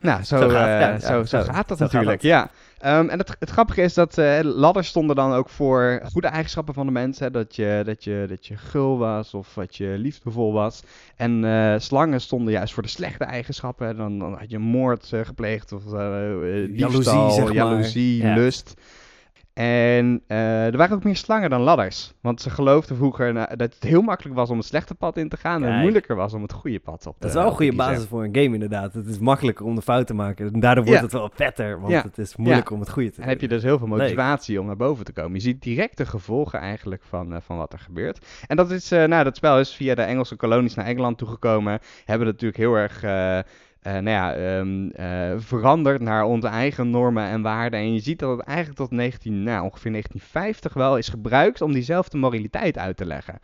nou, 0.00 0.22
zo, 0.22 0.36
zo, 0.40 0.48
gaat, 0.48 0.66
uh, 0.66 0.80
ja, 0.80 0.98
zo, 0.98 1.24
zo, 1.24 1.42
gaat 1.42 1.68
dat 1.68 1.78
natuurlijk. 1.78 2.22
Gaat 2.22 2.50
ja. 2.82 2.98
Um, 2.98 3.08
en 3.08 3.18
het, 3.18 3.36
het, 3.38 3.50
grappige 3.50 3.82
is 3.82 3.94
dat 3.94 4.18
uh, 4.18 4.38
ladders 4.42 4.88
stonden 4.88 5.16
dan 5.16 5.32
ook 5.32 5.48
voor 5.48 6.00
goede 6.12 6.28
eigenschappen 6.28 6.74
van 6.74 6.86
de 6.86 6.92
mens. 6.92 7.18
Hè, 7.18 7.30
dat, 7.30 7.56
je, 7.56 7.82
dat, 7.84 8.04
je, 8.04 8.24
dat 8.28 8.46
je 8.46 8.56
gul 8.56 8.98
was 8.98 9.34
of 9.34 9.52
dat 9.54 9.76
je 9.76 9.86
liefdevol 9.86 10.52
was. 10.52 10.82
En 11.16 11.42
uh, 11.44 11.74
slangen 11.78 12.20
stonden 12.20 12.52
juist 12.52 12.74
voor 12.74 12.82
de 12.82 12.88
slechte 12.88 13.24
eigenschappen. 13.24 13.96
Dan, 13.96 14.18
dan 14.18 14.34
had 14.38 14.50
je 14.50 14.58
moord 14.58 15.12
gepleegd 15.22 15.72
of 15.72 15.82
diefstal, 15.82 16.10
jaloezie, 16.70 17.30
zeg 17.30 17.52
jaloezie 17.52 18.24
lust. 18.24 18.74
En 19.58 20.22
uh, 20.28 20.66
er 20.66 20.76
waren 20.76 20.96
ook 20.96 21.04
meer 21.04 21.16
slangen 21.16 21.50
dan 21.50 21.60
ladders. 21.60 22.12
Want 22.20 22.40
ze 22.40 22.50
geloofden 22.50 22.96
vroeger 22.96 23.34
dat 23.34 23.60
het 23.60 23.76
heel 23.80 24.02
makkelijk 24.02 24.36
was 24.36 24.50
om 24.50 24.56
het 24.56 24.66
slechte 24.66 24.94
pad 24.94 25.16
in 25.16 25.28
te 25.28 25.36
gaan. 25.36 25.64
En 25.64 25.72
het 25.72 25.80
moeilijker 25.80 26.16
was 26.16 26.32
om 26.34 26.42
het 26.42 26.52
goede 26.52 26.78
pad 26.80 27.06
op 27.06 27.12
te 27.12 27.18
Dat 27.20 27.28
is 27.28 27.34
wel 27.34 27.46
een 27.46 27.52
goede 27.56 27.76
basis 27.76 28.04
voor 28.06 28.24
een 28.24 28.34
game 28.34 28.54
inderdaad. 28.54 28.94
Het 28.94 29.06
is 29.06 29.18
makkelijker 29.18 29.64
om 29.64 29.74
de 29.74 29.82
fout 29.82 30.06
te 30.06 30.14
maken. 30.14 30.52
En 30.52 30.60
daardoor 30.60 30.84
wordt 30.84 30.98
Ja. 30.98 31.04
het 31.06 31.14
wel 31.14 31.30
vetter. 31.34 31.80
Want 31.80 31.92
Ja. 31.92 32.02
het 32.02 32.18
is 32.18 32.36
moeilijk 32.36 32.68
Ja. 32.68 32.74
om 32.74 32.80
het 32.80 32.90
goede 32.90 33.10
te 33.10 33.22
En 33.22 33.28
heb 33.28 33.40
je 33.40 33.48
dus 33.48 33.62
heel 33.62 33.78
veel 33.78 33.86
motivatie 33.86 34.60
om 34.60 34.66
naar 34.66 34.76
boven 34.76 35.04
te 35.04 35.12
komen. 35.12 35.32
Je 35.34 35.40
ziet 35.40 35.62
direct 35.62 35.96
de 35.96 36.06
gevolgen 36.06 36.58
eigenlijk 36.58 37.02
van, 37.08 37.34
eh, 37.34 37.40
van 37.40 37.56
wat 37.56 37.72
er 37.72 37.78
gebeurt. 37.78 38.26
En 38.46 38.56
dat 38.56 38.70
is, 38.70 38.92
eh, 38.92 39.04
nou, 39.04 39.24
dat 39.24 39.36
spel 39.36 39.58
is 39.60 39.74
via 39.74 39.94
de 39.94 40.02
Engelse 40.02 40.36
kolonies 40.36 40.74
naar 40.74 40.86
Engeland 40.86 41.18
toegekomen. 41.18 41.78
Hebben 42.04 42.26
natuurlijk 42.26 42.58
heel 42.58 42.74
erg. 42.74 43.02
Eh, 43.82 43.92
nou 43.92 44.08
ja, 44.08 44.34
ehm, 44.34 44.88
eh, 44.88 45.38
veranderd 45.38 46.00
naar 46.00 46.24
onze 46.24 46.46
eigen 46.46 46.90
normen 46.90 47.24
en 47.24 47.42
waarden. 47.42 47.80
En 47.80 47.92
je 47.92 48.00
ziet 48.00 48.18
dat 48.18 48.36
het 48.36 48.46
eigenlijk 48.46 48.78
tot 48.78 48.90
19, 48.90 49.42
nou, 49.42 49.64
ongeveer 49.64 49.90
1950 49.90 50.74
wel 50.74 50.98
is 50.98 51.08
gebruikt 51.08 51.60
om 51.60 51.72
diezelfde 51.72 52.18
moraliteit 52.18 52.78
uit 52.78 52.96
te 52.96 53.06
leggen. 53.06 53.38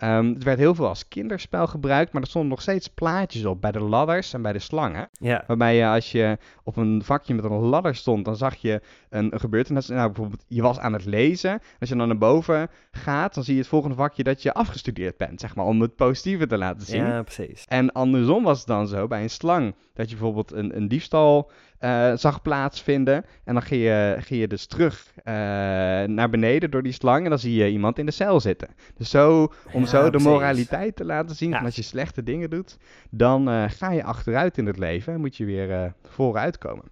Ehm, 0.00 0.32
het 0.32 0.44
werd 0.44 0.58
heel 0.58 0.74
veel 0.74 0.88
als 0.88 1.08
kinderspel 1.08 1.66
gebruikt, 1.66 2.12
maar 2.12 2.22
er 2.22 2.28
stonden 2.28 2.50
nog 2.50 2.60
steeds 2.60 2.88
plaatjes 2.88 3.44
op 3.44 3.60
bij 3.60 3.72
de 3.72 3.80
ladders 3.80 4.32
en 4.32 4.42
bij 4.42 4.52
de 4.52 4.58
slangen. 4.58 5.08
Ja. 5.12 5.44
Waarbij 5.46 5.76
je 5.76 5.86
als 5.86 6.12
je 6.12 6.38
op 6.64 6.76
een 6.76 7.02
vakje 7.04 7.34
met 7.34 7.44
een 7.44 7.50
ladder 7.52 7.94
stond, 7.94 8.24
dan 8.24 8.36
zag 8.36 8.54
je 8.54 8.80
een, 9.10 9.32
een 9.32 9.40
gebeurtenis. 9.40 9.88
Nou, 9.88 10.06
bijvoorbeeld, 10.06 10.44
je 10.48 10.62
was 10.62 10.78
aan 10.78 10.92
het 10.92 11.04
lezen. 11.04 11.60
Als 11.80 11.88
je 11.88 11.96
dan 11.96 12.08
naar 12.08 12.18
boven 12.18 12.68
gaat, 12.90 13.34
dan 13.34 13.44
zie 13.44 13.54
je 13.54 13.60
het 13.60 13.68
volgende 13.68 13.96
vakje 13.96 14.22
dat 14.22 14.42
je 14.42 14.54
afgestudeerd 14.54 15.16
bent, 15.16 15.40
zeg 15.40 15.54
maar, 15.54 15.64
om 15.64 15.80
het 15.80 15.96
positieve 15.96 16.46
te 16.46 16.58
laten 16.58 16.86
zien. 16.86 17.04
ja, 17.04 17.22
precies. 17.22 17.64
En 17.64 17.92
andersom 17.92 18.44
was 18.44 18.58
het 18.58 18.66
dan 18.66 18.88
zo 18.88 19.06
bij 19.06 19.22
een 19.22 19.30
slang, 19.30 19.74
dat 19.94 20.10
je 20.10 20.16
bijvoorbeeld 20.16 20.52
een, 20.52 20.76
een 20.76 20.88
diefstal 20.88 21.50
eh, 21.80 22.12
zag 22.16 22.42
plaatsvinden. 22.42 23.24
En 23.44 23.54
dan 23.54 23.62
ging 23.62 23.82
je, 23.82 24.16
ging 24.18 24.40
je 24.40 24.48
dus 24.48 24.66
terug 24.66 25.12
eh, 25.24 25.34
naar 26.04 26.28
beneden 26.30 26.70
door 26.70 26.82
die 26.82 26.92
slang 26.92 27.24
en 27.24 27.30
dan 27.30 27.38
zie 27.38 27.54
je 27.54 27.70
iemand 27.70 27.98
in 27.98 28.06
de 28.06 28.12
cel 28.12 28.40
zitten. 28.40 28.68
Dus 28.96 29.10
zo, 29.10 29.52
om 29.72 29.80
Ja, 29.82 29.86
zo 29.88 30.10
de 30.10 30.18
moraliteit 30.18 30.96
te 30.96 31.04
laten 31.04 31.36
zien, 31.36 31.50
Ja. 31.50 31.56
van 31.56 31.64
als 31.66 31.76
je 31.76 31.82
slechte 31.82 32.22
dingen 32.22 32.50
doet, 32.50 32.76
dan 33.10 33.48
eh, 33.48 33.64
ga 33.68 33.90
je 33.92 34.04
achteruit 34.04 34.58
in 34.58 34.66
het 34.66 34.78
leven 34.78 35.12
en 35.12 35.20
moet 35.20 35.36
je 35.36 35.44
weer 35.44 35.94
vooruit 36.08 36.58
komen. 36.58 36.84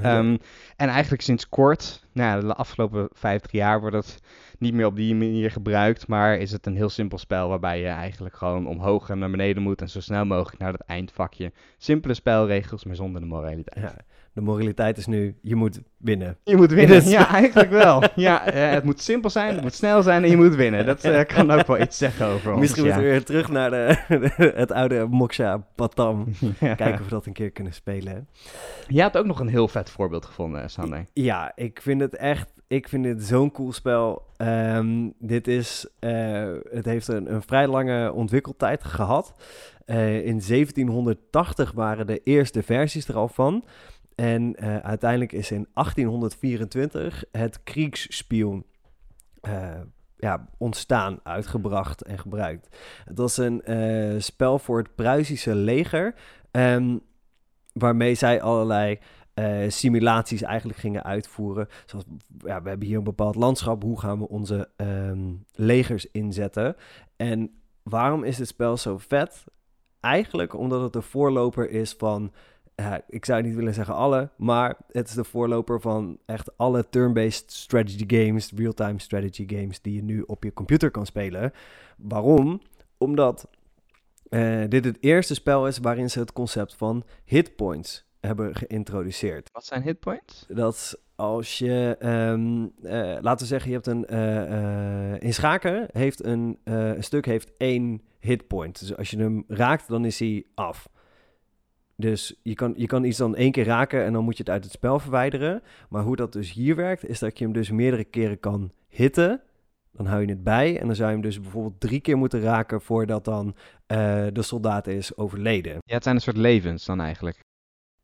Ehm, 0.00 0.36
en 0.76 0.88
eigenlijk 0.88 1.22
sinds 1.22 1.48
kort, 1.48 2.06
nou, 2.12 2.40
ja, 2.40 2.46
de 2.46 2.54
afgelopen 2.54 3.08
50 3.12 3.52
jaar 3.52 3.80
wordt 3.80 3.96
het 3.96 4.18
niet 4.58 4.74
meer 4.74 4.86
op 4.86 4.96
die 4.96 5.14
manier 5.14 5.50
gebruikt, 5.50 6.06
maar 6.06 6.36
is 6.36 6.52
het 6.52 6.66
een 6.66 6.76
heel 6.76 6.88
simpel 6.88 7.18
spel 7.18 7.48
waarbij 7.48 7.80
je 7.80 7.86
eigenlijk 7.86 8.36
gewoon 8.36 8.66
omhoog 8.66 9.10
en 9.10 9.18
naar 9.18 9.30
beneden 9.30 9.62
moet 9.62 9.80
en 9.80 9.88
zo 9.88 10.00
snel 10.00 10.24
mogelijk 10.24 10.58
naar 10.58 10.72
het 10.72 10.84
eindvakje. 10.86 11.52
Simpele 11.78 12.14
spelregels, 12.14 12.84
maar 12.84 12.96
zonder 12.96 13.20
de 13.20 13.26
moraliteit. 13.26 13.80
Ja. 13.80 13.96
De 14.34 14.40
moraliteit 14.40 14.98
is 14.98 15.06
nu, 15.06 15.36
je 15.42 15.54
moet 15.54 15.80
winnen. 15.96 16.36
Je 16.44 16.56
moet 16.56 16.70
winnen. 16.72 17.00
Dus- 17.00 17.10
Ja, 17.10 17.28
eigenlijk 17.28 17.70
wel. 17.70 18.02
Ja, 18.14 18.44
eh, 18.46 18.70
het 18.70 18.84
moet 18.84 19.00
simpel 19.00 19.30
zijn, 19.30 19.52
het 19.54 19.62
moet 19.62 19.74
snel 19.74 20.02
zijn 20.02 20.24
en 20.24 20.30
je 20.30 20.36
moet 20.36 20.54
winnen. 20.54 20.86
Dat 20.86 21.04
eh, 21.04 21.24
kan 21.26 21.50
ook 21.50 21.66
wel 21.66 21.80
iets 21.80 21.98
zeggen 21.98 22.26
over 22.26 22.50
ons. 22.52 22.60
Misschien 22.60 22.84
ja. 22.84 22.88
moeten 22.88 23.04
we 23.06 23.14
weer 23.14 23.24
terug 23.24 23.48
naar 23.48 23.70
de, 23.70 23.96
het 24.62 24.72
oude 24.72 25.06
Moksha 25.10 25.66
Batam. 25.76 26.26
Ja. 26.60 26.74
Kijken 26.74 26.98
of 27.00 27.04
we 27.04 27.08
dat 27.10 27.26
een 27.26 27.32
keer 27.32 27.50
kunnen 27.50 27.72
spelen. 27.74 28.28
Je 28.88 29.02
had 29.02 29.16
ook 29.16 29.26
nog 29.26 29.40
een 29.40 29.48
heel 29.48 29.68
vet 29.68 29.90
voorbeeld 29.90 30.24
gevonden, 30.24 30.70
Sander. 30.70 31.06
Ja, 31.12 31.52
ik 31.54 31.80
vind 31.82 32.00
het 32.00 32.16
echt. 32.16 32.52
Ik 32.66 32.88
vind 32.88 33.04
dit 33.04 33.22
zo'n 33.24 33.50
cool 33.50 33.72
spel. 33.72 34.22
Ehm, 34.36 35.08
dit 35.18 35.48
is. 35.48 35.86
eh, 35.98 36.50
het 36.70 36.84
heeft 36.84 37.08
een, 37.08 37.34
een 37.34 37.42
vrij 37.42 37.66
lange 37.66 38.12
ontwikkeltijd 38.12 38.84
gehad. 38.84 39.34
Eh, 39.86 40.26
in 40.26 40.40
1780 40.40 41.72
waren 41.72 42.06
de 42.06 42.20
eerste 42.24 42.62
versies 42.62 43.08
er 43.08 43.16
al 43.16 43.28
van. 43.28 43.64
En 44.14 44.54
eh, 44.56 44.76
uiteindelijk 44.76 45.32
is 45.32 45.50
in 45.50 45.66
1824 45.74 47.24
het 47.32 47.62
Kriegsspion 47.62 48.64
eh, 49.40 49.80
ja, 50.16 50.48
ontstaan, 50.58 51.20
uitgebracht 51.22 52.02
en 52.02 52.18
gebruikt. 52.18 52.76
Het 53.04 53.18
was 53.18 53.36
een 53.36 53.62
eh, 53.62 54.20
spel 54.20 54.58
voor 54.58 54.78
het 54.78 54.94
Pruisische 54.94 55.54
leger. 55.54 56.14
ehm, 56.50 56.98
waarmee 57.72 58.14
zij 58.14 58.42
allerlei 58.42 58.98
simulaties 59.68 60.42
eigenlijk 60.42 60.78
gingen 60.78 61.02
uitvoeren. 61.02 61.68
Zoals, 61.86 62.04
ja, 62.38 62.62
we 62.62 62.68
hebben 62.68 62.88
hier 62.88 62.96
een 62.96 63.04
bepaald 63.04 63.34
landschap. 63.34 63.82
Hoe 63.82 64.00
gaan 64.00 64.18
we 64.18 64.28
onze 64.28 64.70
ehm, 64.76 65.32
legers 65.54 66.10
inzetten? 66.10 66.76
En 67.16 67.50
waarom 67.82 68.24
is 68.24 68.36
dit 68.36 68.48
spel 68.48 68.76
zo 68.76 68.98
vet? 68.98 69.44
Eigenlijk 70.00 70.54
omdat 70.54 70.82
het 70.82 70.92
de 70.92 71.02
voorloper 71.02 71.70
is 71.70 71.94
van... 71.98 72.32
ja, 72.74 73.00
ik 73.08 73.24
zou 73.24 73.42
niet 73.42 73.54
willen 73.54 73.74
zeggen 73.74 73.94
alle, 73.94 74.30
maar 74.36 74.76
het 74.90 75.08
is 75.08 75.14
de 75.14 75.24
voorloper 75.24 75.80
van 75.80 76.18
echt 76.26 76.58
alle 76.58 76.88
turn-based 76.88 77.52
strategy 77.52 78.04
games, 78.06 78.52
real-time 78.56 78.98
strategy 78.98 79.44
games 79.46 79.80
die 79.80 79.94
je 79.94 80.02
nu 80.02 80.20
op 80.20 80.44
je 80.44 80.52
computer 80.52 80.90
kan 80.90 81.06
spelen. 81.06 81.52
Waarom? 81.96 82.60
Omdat 82.98 83.48
eh, 84.28 84.62
dit 84.68 84.84
het 84.84 84.98
eerste 85.00 85.34
spel 85.34 85.66
is 85.66 85.78
waarin 85.78 86.10
ze 86.10 86.18
het 86.18 86.32
concept 86.32 86.74
van 86.74 87.04
hitpoints 87.24 88.10
hebben 88.20 88.54
geïntroduceerd. 88.54 89.48
Wat 89.52 89.64
zijn 89.64 89.82
hitpoints? 89.82 90.46
Dat 90.48 91.00
als 91.22 91.58
je, 91.58 91.96
ehm, 91.98 92.66
eh, 92.82 93.16
laten 93.20 93.38
we 93.38 93.44
zeggen, 93.44 93.68
je 93.70 93.74
hebt 93.74 93.86
een, 93.86 94.06
eh, 94.06 95.12
eh, 95.12 95.20
in 95.20 95.34
schaken 95.34 95.88
heeft 95.92 96.24
een, 96.24 96.58
een 96.64 97.04
stuk 97.04 97.26
heeft 97.26 97.52
één 97.56 98.02
hitpoint. 98.20 98.80
Dus 98.80 98.96
als 98.96 99.10
je 99.10 99.18
hem 99.18 99.44
raakt, 99.48 99.88
dan 99.88 100.04
is 100.04 100.18
hij 100.18 100.44
af. 100.54 100.88
Dus 102.02 102.34
je 102.42 102.54
kan, 102.54 102.74
je 102.76 102.86
kan 102.86 103.04
iets 103.04 103.18
dan 103.18 103.36
één 103.36 103.52
keer 103.52 103.64
raken 103.64 104.04
en 104.04 104.12
dan 104.12 104.24
moet 104.24 104.36
je 104.36 104.42
het 104.42 104.52
uit 104.52 104.64
het 104.64 104.72
spel 104.72 104.98
verwijderen. 104.98 105.62
Maar 105.88 106.02
hoe 106.02 106.16
dat 106.16 106.32
dus 106.32 106.52
hier 106.52 106.76
werkt, 106.76 107.08
is 107.08 107.18
dat 107.18 107.38
je 107.38 107.44
hem 107.44 107.52
dus 107.52 107.70
meerdere 107.70 108.04
keren 108.04 108.40
kan 108.40 108.72
hitten. 108.88 109.40
Dan 109.92 110.06
hou 110.06 110.20
je 110.20 110.28
het 110.28 110.44
bij 110.44 110.80
en 110.80 110.86
dan 110.86 110.96
zou 110.96 111.08
je 111.08 111.14
hem 111.14 111.22
dus 111.24 111.40
bijvoorbeeld 111.40 111.80
drie 111.80 112.00
keer 112.00 112.16
moeten 112.16 112.40
raken 112.40 112.80
voordat 112.80 113.24
dan 113.24 113.54
eh, 113.86 114.26
de 114.32 114.42
soldaat 114.42 114.86
is 114.86 115.16
overleden. 115.16 115.72
Ja, 115.72 115.94
het 115.94 116.02
zijn 116.02 116.14
een 116.14 116.20
soort 116.20 116.36
levens 116.36 116.84
dan 116.84 117.00
eigenlijk. 117.00 117.38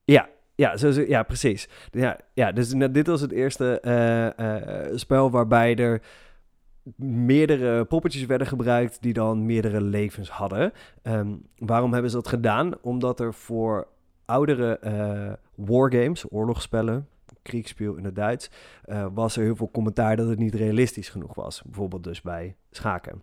Ja, 0.05 0.29
ja, 0.55 0.77
zo, 0.77 0.91
zo- 0.91 1.05
ja 1.07 1.23
precies. 1.23 1.69
Ja, 1.91 2.19
ja, 2.33 2.53
dus 2.53 2.69
dit 2.69 3.07
was 3.07 3.21
het 3.21 3.33
eerste 3.33 3.81
eh, 3.81 4.87
eh, 4.87 4.97
spel 4.97 5.31
waarbij 5.31 5.77
er 5.77 6.03
meerdere 6.97 7.85
poppetjes 7.85 8.27
werden 8.27 8.47
gebruikt 8.47 9.03
die 9.03 9.13
dan 9.13 9.47
meerdere 9.47 9.81
levens 9.81 10.31
hadden. 10.31 10.73
Ehm, 11.03 11.37
waarom 11.57 11.93
hebben 11.93 12.11
ze 12.11 12.17
dat 12.17 12.29
gedaan? 12.29 12.83
Omdat 12.83 13.21
er 13.21 13.35
voor 13.35 13.89
oudere 14.25 14.79
eh, 14.79 15.33
wargames, 15.55 16.33
oorlogsspellen, 16.33 17.09
kriegspeel 17.43 17.97
in 17.97 18.05
het 18.05 18.15
Duits, 18.15 18.51
eh, 18.83 19.07
was 19.15 19.37
er 19.37 19.43
heel 19.43 19.57
veel 19.57 19.71
commentaar 19.71 20.17
dat 20.17 20.29
het 20.29 20.39
niet 20.39 20.55
realistisch 20.55 21.09
genoeg 21.09 21.35
was. 21.35 21.63
Bijvoorbeeld 21.63 22.05
dus 22.05 22.23
bij 22.23 22.57
schaken. 22.71 23.23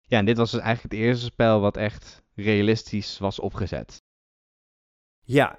Ja, 0.00 0.18
en 0.18 0.24
dit 0.24 0.36
was 0.36 0.50
dus 0.50 0.60
eigenlijk 0.60 0.94
het 0.94 1.02
eerste 1.02 1.24
spel 1.24 1.60
wat 1.60 1.76
echt 1.76 2.22
realistisch 2.34 3.18
was 3.18 3.38
opgezet. 3.38 4.02
Ja, 5.20 5.58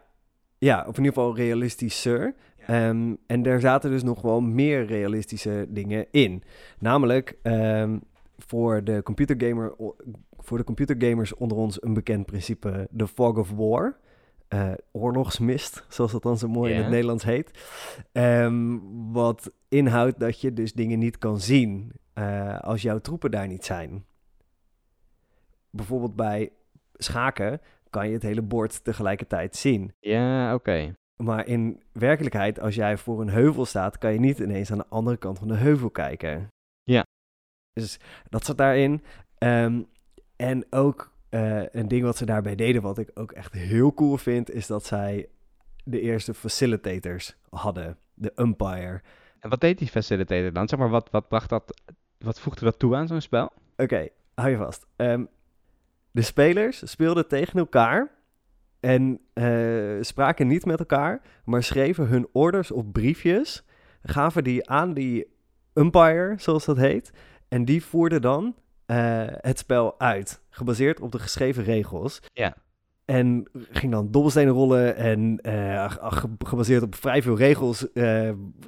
ja, 0.58 0.80
of 0.80 0.98
in 0.98 1.04
ieder 1.04 1.14
geval 1.14 1.36
realistischer. 1.36 2.36
Ehm, 2.68 3.16
en 3.28 3.44
daar 3.44 3.60
zaten 3.60 3.90
dus 3.90 4.04
nog 4.04 4.22
wel 4.22 4.42
meer 4.42 4.86
realistische 4.86 5.66
dingen 5.70 6.06
in. 6.12 6.44
Namelijk 6.80 7.38
ehm, 7.42 7.98
voor, 8.38 8.84
de 8.84 9.04
computergamer, 9.04 9.76
voor 10.38 10.58
de 10.58 10.64
computergamers 10.64 11.36
onder 11.36 11.58
ons 11.58 11.82
een 11.84 11.94
bekend 11.94 12.26
principe, 12.26 12.88
de 12.92 13.08
fog 13.08 13.38
of 13.38 13.52
war. 13.52 13.98
Eh, 14.48 14.72
oorlogsmist, 14.92 15.86
zoals 15.90 16.12
dat 16.12 16.24
dan 16.24 16.38
zo 16.38 16.48
mooi 16.48 16.74
in 16.74 16.78
het 16.78 16.90
Nederlands 16.90 17.24
heet. 17.24 17.52
Ehm, 18.12 18.78
wat 19.12 19.52
inhoudt 19.70 20.20
dat 20.20 20.42
je 20.42 20.54
dus 20.54 20.74
dingen 20.74 21.00
niet 21.00 21.18
kan 21.18 21.40
zien 21.40 21.92
eh, 22.14 22.60
als 22.60 22.82
jouw 22.82 23.00
troepen 23.00 23.32
daar 23.32 23.48
niet 23.48 23.66
zijn. 23.66 24.06
Bijvoorbeeld 25.70 26.16
bij 26.16 26.52
schaken 26.94 27.62
kan 27.90 28.08
je 28.08 28.14
het 28.14 28.24
hele 28.24 28.42
bord 28.42 28.84
tegelijkertijd 28.84 29.56
zien. 29.56 29.94
Ja, 30.00 30.54
oké. 30.54 30.96
Maar 31.24 31.48
in 31.48 31.84
werkelijkheid, 31.92 32.60
als 32.60 32.76
jij 32.76 32.98
voor 32.98 33.22
een 33.22 33.30
heuvel 33.30 33.66
staat, 33.66 33.98
kan 33.98 34.14
je 34.14 34.20
niet 34.20 34.40
ineens 34.40 34.72
aan 34.72 34.78
de 34.78 34.88
andere 34.90 35.18
kant 35.18 35.40
van 35.40 35.48
de 35.48 35.56
heuvel 35.56 35.90
kijken. 35.90 36.48
Ja. 36.84 37.06
Dus 37.74 38.00
dat 38.30 38.46
zat 38.46 38.58
daarin. 38.58 39.04
Ehm, 39.38 39.82
en 40.36 40.66
ook 40.70 41.14
eh, 41.30 41.64
een 41.72 41.88
ding 41.88 42.04
wat 42.04 42.18
ze 42.18 42.26
daarbij 42.26 42.56
deden, 42.56 42.82
wat 42.82 42.98
ik 42.98 43.12
ook 43.14 43.32
echt 43.32 43.54
heel 43.54 43.94
cool 43.94 44.18
vind, 44.18 44.52
is 44.52 44.68
dat 44.68 44.86
zij 44.86 45.30
de 45.84 46.02
eerste 46.02 46.34
facilitators 46.34 47.36
hadden. 47.50 47.98
De 48.14 48.32
umpire. 48.36 49.02
En 49.40 49.50
wat 49.50 49.62
deed 49.62 49.78
die 49.78 49.88
facilitator 49.88 50.54
dan? 50.54 50.68
Zeg 50.68 50.80
maar, 50.80 50.90
wat, 50.90 51.10
wat 51.12 51.28
bracht 51.28 51.50
dat, 51.50 51.82
wat 52.18 52.40
voegde 52.40 52.66
dat 52.66 52.80
toe 52.80 52.96
aan 52.96 53.08
zo'n 53.08 53.22
spel? 53.22 53.52
Oké, 53.78 54.08
hou 54.34 54.50
je 54.50 54.58
vast. 54.58 54.88
Ehm, 54.96 55.26
de 56.12 56.22
spelers 56.22 56.90
speelden 56.92 57.28
tegen 57.28 57.60
elkaar 57.60 58.12
en 58.86 59.20
eh, 59.34 60.02
spraken 60.02 60.48
niet 60.48 60.66
met 60.66 60.80
elkaar, 60.80 61.22
maar 61.46 61.64
schreven 61.64 62.08
hun 62.08 62.28
orders 62.32 62.72
op 62.72 62.94
briefjes, 62.94 63.66
gaven 64.04 64.44
die 64.44 64.70
aan 64.70 64.94
die 64.94 65.28
umpire, 65.74 66.34
zoals 66.38 66.66
dat 66.66 66.78
heet, 66.78 67.12
en 67.48 67.66
die 67.66 67.84
voerde 67.84 68.20
dan 68.20 68.56
eh, 68.86 69.24
het 69.28 69.58
spel 69.60 70.00
uit, 70.00 70.42
gebaseerd 70.50 71.00
op 71.00 71.12
de 71.12 71.20
geschreven 71.20 71.64
regels. 71.64 72.22
Ja. 72.34 72.56
En 73.06 73.48
ging 73.72 73.92
dan 73.92 74.12
dobbelstenen 74.12 74.54
rollen 74.54 74.96
en 74.96 75.40
eh, 75.42 75.92
ge- 75.92 76.36
gebaseerd 76.38 76.84
op 76.84 76.96
vrij 76.96 77.22
veel 77.22 77.38
regels 77.38 77.88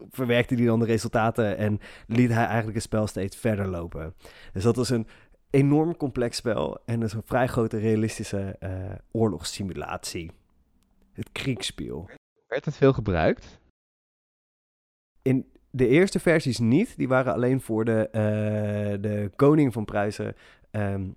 verwerkte 0.10 0.56
hij 0.56 0.66
dan 0.66 0.80
de 0.80 0.86
resultaten 0.86 1.58
en 1.58 1.80
liet 2.08 2.30
hij 2.30 2.46
eigenlijk 2.46 2.74
het 2.74 2.84
spel 2.84 3.08
steeds 3.08 3.38
verder 3.38 3.68
lopen. 3.68 4.14
Dus 4.54 4.64
dat 4.64 4.76
was 4.76 4.90
een 4.90 5.08
enorm 5.50 5.98
complex 5.98 6.38
spel 6.38 6.78
en 6.86 7.00
dus 7.00 7.14
een 7.14 7.22
vrij 7.26 7.48
grote 7.48 7.78
realistische 7.78 8.56
eh, 8.60 8.72
oorlogssimulatie. 9.12 10.32
Het 11.14 11.32
kriegspel. 11.32 12.10
Werd 12.48 12.66
het 12.66 12.76
veel 12.76 12.94
gebruikt? 12.94 13.60
In 15.22 15.46
de 15.72 15.88
eerste 15.88 16.20
versies 16.20 16.60
niet, 16.60 16.98
die 16.98 17.08
waren 17.08 17.34
alleen 17.34 17.62
voor 17.62 17.86
de, 17.86 18.10
eh, 18.10 18.22
de 19.02 19.32
koning 19.36 19.74
van 19.74 19.86
Pruisen 19.86 20.36
ehm, 20.72 21.08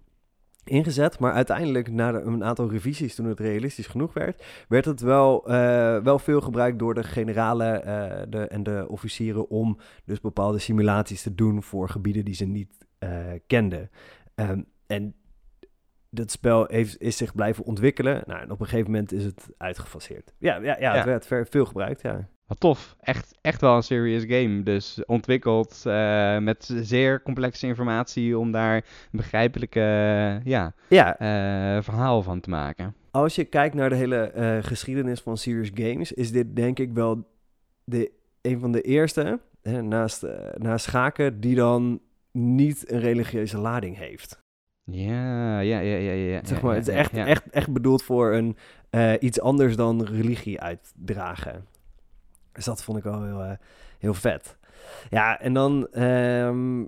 ingezet. 0.65 1.19
Maar 1.19 1.33
uiteindelijk, 1.33 1.91
na 1.91 2.13
de- 2.13 2.21
een 2.21 2.45
aantal 2.45 2.71
revisies, 2.71 3.15
toen 3.15 3.27
het 3.27 3.41
realistisch 3.41 3.87
genoeg 3.87 4.13
werd, 4.13 4.65
werd 4.69 4.85
het 4.85 5.01
wel, 5.01 5.47
eh, 5.49 5.99
wel 5.99 6.19
veel 6.19 6.41
gebruikt 6.41 6.79
door 6.79 6.95
de 6.95 7.03
generalen 7.03 7.81
de, 8.31 8.47
en 8.47 8.63
de 8.63 8.87
officieren 8.89 9.49
om 9.51 9.79
dus 10.05 10.21
bepaalde 10.21 10.59
simulaties 10.59 11.23
te 11.23 11.35
doen 11.35 11.63
voor 11.63 11.89
gebieden 11.89 12.25
die 12.25 12.35
ze 12.35 12.45
niet 12.45 12.89
kenden. 13.47 13.91
Ehm, 14.49 14.63
en 14.87 15.15
dat 16.11 16.31
spel 16.31 16.65
heeft, 16.69 17.01
is 17.01 17.17
zich 17.17 17.35
blijven 17.35 17.65
ontwikkelen. 17.65 18.23
Nou, 18.27 18.41
en 18.41 18.51
op 18.51 18.61
een 18.61 18.67
gegeven 18.67 18.91
moment 18.91 19.13
is 19.13 19.25
het 19.25 19.49
uitgefaseerd. 19.57 20.33
Ja, 20.39 20.55
ja, 20.57 20.63
ja, 20.63 20.77
Ja. 20.79 20.95
het 20.95 21.05
werd 21.05 21.27
ver- 21.27 21.47
veel 21.47 21.65
gebruikt, 21.67 22.03
ja. 22.03 22.29
Wat 22.47 22.61
tof. 22.61 22.97
Echt, 23.01 23.39
echt 23.41 23.61
wel 23.61 23.77
een 23.77 23.83
serious 23.83 24.25
game. 24.27 24.63
Dus 24.63 25.03
ontwikkeld 25.07 25.83
eh, 25.87 26.39
met 26.39 26.71
zeer 26.83 27.23
complexe 27.23 27.67
informatie 27.67 28.39
om 28.39 28.53
daar 28.53 28.75
een 28.77 28.83
begrijpelijke 29.11 29.81
ja, 30.45 30.75
Ja, 30.89 31.19
eh, 31.19 31.83
verhaal 31.83 32.23
van 32.23 32.41
te 32.41 32.51
maken. 32.51 32.95
als 33.11 33.35
je 33.35 33.45
kijkt 33.45 33.75
naar 33.75 33.89
de 33.89 33.97
hele 33.97 34.17
eh, 34.17 34.59
geschiedenis 34.61 35.21
van 35.21 35.37
serious 35.37 35.71
games, 35.75 36.13
is 36.13 36.33
dit 36.33 36.57
denk 36.57 36.79
ik 36.79 36.93
wel 36.93 37.29
de, 37.85 38.11
een 38.43 38.61
van 38.61 38.73
de 38.73 38.81
eerste, 38.81 39.41
hè, 39.63 39.83
naast, 39.83 40.27
naast 40.59 40.85
schaken, 40.85 41.41
die 41.41 41.55
dan 41.55 42.01
niet 42.33 42.91
een 42.91 43.01
religieuze 43.01 43.59
lading 43.59 43.97
heeft. 43.97 44.43
Ja, 44.85 45.61
ja, 45.61 45.79
ja, 45.79 45.97
ja. 45.97 46.13
ja 46.13 46.41
Zeg 46.45 46.63
maar, 46.63 46.73
ja, 46.73 46.79
het 46.79 46.89
is 46.89 46.95
echt, 46.95 47.13
echt, 47.13 47.51
echt 47.51 47.73
bedoeld 47.73 48.03
voor 48.03 48.35
een, 48.35 48.57
eh, 48.91 49.13
iets 49.21 49.41
anders 49.41 49.77
dan 49.77 50.05
religie 50.05 50.61
uitdragen. 50.61 51.67
Dus 52.53 52.65
dat 52.65 52.85
vond 52.85 52.99
ik 52.99 53.05
wel 53.05 53.25
heel, 53.25 53.43
eh, 53.43 53.57
heel 53.99 54.15
vet. 54.15 54.59
Ja, 55.11 55.41
en 55.41 55.53
dan... 55.53 55.89
ehm, 55.93 56.85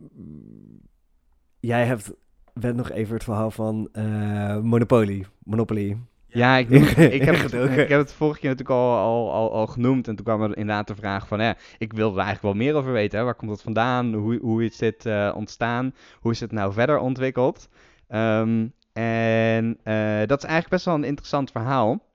jij 1.60 1.86
hebt, 1.86 2.12
werd 2.52 2.76
nog 2.76 2.90
even 2.90 3.14
het 3.14 3.24
verhaal 3.24 3.50
van 3.50 3.88
eh, 3.92 4.58
Monopoly. 4.58 5.24
Monopoly. 5.38 5.98
Ja, 6.32 6.56
ik, 6.56 6.68
ik, 6.70 6.96
ik, 6.96 7.22
heb, 7.22 7.34
het, 7.34 7.52
ik 7.52 7.88
heb 7.88 8.00
het 8.00 8.12
vorige 8.12 8.40
keer 8.40 8.50
natuurlijk 8.50 8.78
al, 8.78 8.96
al, 8.96 9.32
al, 9.32 9.52
al 9.52 9.66
genoemd. 9.66 10.08
En 10.08 10.16
toen 10.16 10.24
kwam 10.24 10.42
er 10.42 10.56
inderdaad 10.56 10.86
de 10.86 10.94
vraag 10.94 11.26
van... 11.26 11.40
Ja, 11.40 11.56
ik 11.78 11.92
wil 11.92 12.10
er 12.10 12.24
eigenlijk 12.24 12.42
wel 12.42 12.64
meer 12.64 12.74
over 12.74 12.92
weten. 12.92 13.18
Hè. 13.18 13.24
Waar 13.24 13.34
komt 13.34 13.50
dat 13.50 13.62
vandaan? 13.62 14.14
Hoe, 14.14 14.38
hoe 14.42 14.64
is 14.64 14.76
dit 14.76 15.06
uh, 15.06 15.32
ontstaan? 15.36 15.94
Hoe 16.20 16.32
is 16.32 16.40
het 16.40 16.52
nou 16.52 16.72
verder 16.72 16.98
ontwikkeld? 16.98 17.68
Um, 18.08 18.72
en 18.92 19.78
uh, 19.84 20.26
dat 20.26 20.38
is 20.38 20.48
eigenlijk 20.48 20.68
best 20.68 20.84
wel 20.84 20.94
een 20.94 21.04
interessant 21.04 21.50
verhaal. 21.50 22.10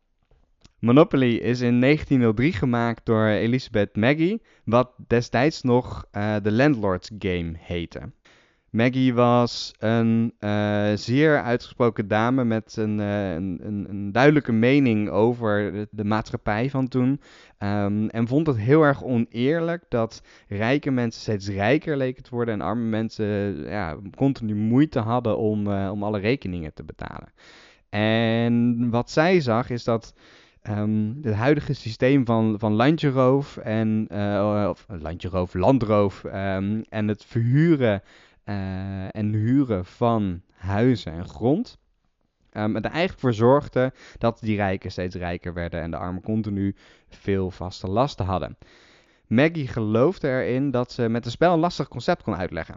Monopoly 0.79 1.35
is 1.35 1.61
in 1.61 1.81
1903 1.81 2.53
gemaakt 2.53 3.05
door 3.05 3.25
Elizabeth 3.25 3.95
Maggie, 3.95 4.41
wat 4.63 4.91
destijds 5.07 5.61
nog 5.61 6.05
uh, 6.11 6.35
de 6.43 6.51
Landlord's 6.51 7.11
Game 7.19 7.53
heette. 7.57 8.11
Maggie 8.69 9.13
was 9.13 9.73
een 9.79 10.33
uh, 10.39 10.91
zeer 10.95 11.41
uitgesproken 11.41 12.07
dame 12.07 12.43
met 12.43 12.75
een, 12.77 12.99
uh, 12.99 13.33
een, 13.33 13.59
een, 13.61 13.85
een, 13.89 14.11
duidelijke 14.11 14.51
mening 14.51 15.09
over 15.09 15.87
de, 15.91 16.03
maatschappij 16.03 16.69
van 16.69 16.87
toen. 16.87 17.21
Um, 17.59 18.09
en 18.09 18.27
vond 18.27 18.47
het 18.47 18.57
heel 18.57 18.83
erg 18.83 19.03
oneerlijk 19.03 19.83
dat 19.89 20.21
rijke 20.47 20.91
mensen 20.91 21.21
steeds 21.21 21.49
rijker 21.49 21.97
leken 21.97 22.23
te 22.23 22.29
worden 22.29 22.53
en 22.53 22.61
arme 22.61 22.83
mensen 22.83 23.25
ja, 23.69 23.97
continu 24.15 24.55
moeite 24.55 24.99
hadden 24.99 25.37
om, 25.37 25.67
uh, 25.67 25.89
om 25.91 26.03
alle 26.03 26.19
rekeningen 26.19 26.73
te 26.73 26.83
betalen. 26.83 27.31
En 27.89 28.89
wat 28.89 29.11
zij 29.11 29.39
zag 29.39 29.69
is 29.69 29.83
dat 29.83 30.13
Um, 30.69 31.17
het 31.21 31.33
huidige 31.33 31.73
systeem 31.73 32.25
van, 32.25 32.55
van 32.59 32.73
landjeroof 32.73 33.57
en 33.57 34.07
of 34.69 34.85
landjeroof, 34.87 35.53
landroof 35.53 36.23
um, 36.23 36.81
en 36.89 37.07
het 37.07 37.25
verhuren 37.25 38.01
uh, 38.49 39.15
en 39.15 39.33
huren 39.33 39.85
van 39.85 40.41
huizen 40.51 41.11
en 41.11 41.27
grond. 41.27 41.79
Um, 42.51 42.75
er 42.75 42.83
eigenlijk 42.83 43.19
voor 43.19 43.33
zorgde 43.33 43.93
dat 44.17 44.39
die 44.39 44.55
rijken 44.55 44.91
steeds 44.91 45.15
rijker 45.15 45.53
werden 45.53 45.81
en 45.81 45.91
de 45.91 45.97
armen 45.97 46.21
continu 46.21 46.75
veel 47.09 47.51
vaste 47.51 47.87
lasten 47.87 48.25
hadden. 48.25 48.57
Maggie 49.27 49.67
geloofde 49.67 50.27
erin 50.27 50.71
dat 50.71 50.91
ze 50.91 51.09
met 51.09 51.25
een 51.25 51.31
spel 51.31 51.53
een 51.53 51.59
lastig 51.59 51.87
concept 51.87 52.23
kon 52.23 52.35
uitleggen. 52.35 52.75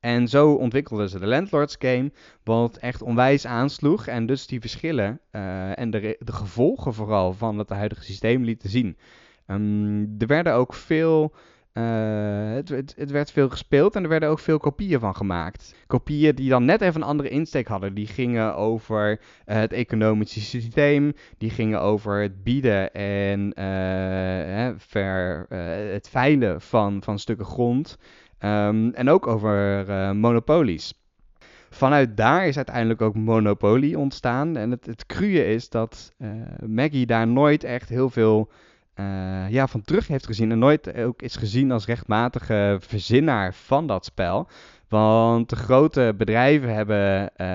En 0.00 0.28
zo 0.28 0.52
ontwikkelden 0.52 1.08
ze 1.08 1.18
de 1.18 1.26
Landlords 1.26 1.76
Game, 1.78 2.12
wat 2.42 2.76
echt 2.76 3.02
onwijs 3.02 3.46
aansloeg 3.46 4.06
en 4.06 4.26
dus 4.26 4.46
die 4.46 4.60
verschillen 4.60 5.20
uh, 5.32 5.78
en 5.78 5.90
de, 5.90 6.16
de, 6.18 6.32
gevolgen 6.32 6.94
vooral 6.94 7.32
van 7.32 7.58
het 7.58 7.68
huidige 7.68 8.04
systeem 8.04 8.44
lieten 8.44 8.70
zien. 8.70 8.96
Um, 9.46 10.14
er 10.18 10.26
werden 10.26 10.54
ook 10.54 10.74
veel 10.74 11.34
het, 11.80 12.68
het, 12.68 12.94
het, 12.96 13.10
werd 13.10 13.30
veel 13.30 13.48
gespeeld 13.48 13.96
en 13.96 14.02
er 14.02 14.08
werden 14.08 14.28
ook 14.28 14.38
veel 14.38 14.58
kopieën 14.58 15.00
van 15.00 15.16
gemaakt. 15.16 15.74
Kopieën 15.86 16.34
die 16.34 16.48
dan 16.48 16.64
net 16.64 16.80
even 16.80 17.00
een 17.00 17.06
andere 17.06 17.28
insteek 17.28 17.66
hadden. 17.66 17.94
Die 17.94 18.06
gingen 18.06 18.56
over 18.56 19.10
uh, 19.10 19.16
het 19.44 19.72
economische 19.72 20.40
systeem, 20.40 21.12
die 21.38 21.50
gingen 21.50 21.80
over 21.80 22.20
het 22.20 22.42
bieden 22.42 22.92
en 22.92 23.40
uh, 23.40 23.64
hè, 24.54 24.72
ver, 24.76 25.46
het 25.92 26.08
veilen 26.08 26.60
van, 26.60 27.02
van 27.02 27.18
stukken 27.18 27.46
grond. 27.46 27.98
Um, 28.40 28.94
en 28.94 29.10
ook 29.10 29.26
over 29.26 30.16
monopolies. 30.16 31.02
Vanuit 31.70 32.16
daar 32.16 32.46
is 32.46 32.56
uiteindelijk 32.56 33.02
ook 33.02 33.14
Monopoly 33.14 33.94
ontstaan. 33.94 34.56
En 34.56 34.70
het, 34.70 34.86
het 34.86 35.06
cruie 35.06 35.46
is 35.46 35.68
dat 35.68 36.12
Maggie 36.66 37.06
daar 37.06 37.28
nooit 37.28 37.64
echt 37.64 37.88
heel 37.88 38.10
veel 38.10 38.50
uh, 39.00 39.50
ja, 39.50 39.66
van 39.66 39.82
terug 39.82 40.08
heeft 40.08 40.26
gezien 40.26 40.50
en 40.50 40.58
nooit 40.58 40.96
ook 40.96 41.22
is 41.22 41.36
gezien 41.36 41.72
als 41.72 41.86
rechtmatige 41.86 42.76
verzinnaar 42.80 43.54
van 43.54 43.86
dat 43.86 44.04
spel. 44.04 44.48
Want 44.88 45.50
de 45.50 45.56
grote 45.56 46.14
bedrijven 46.16 46.74
hebben, 46.74 47.30
uh, 47.36 47.46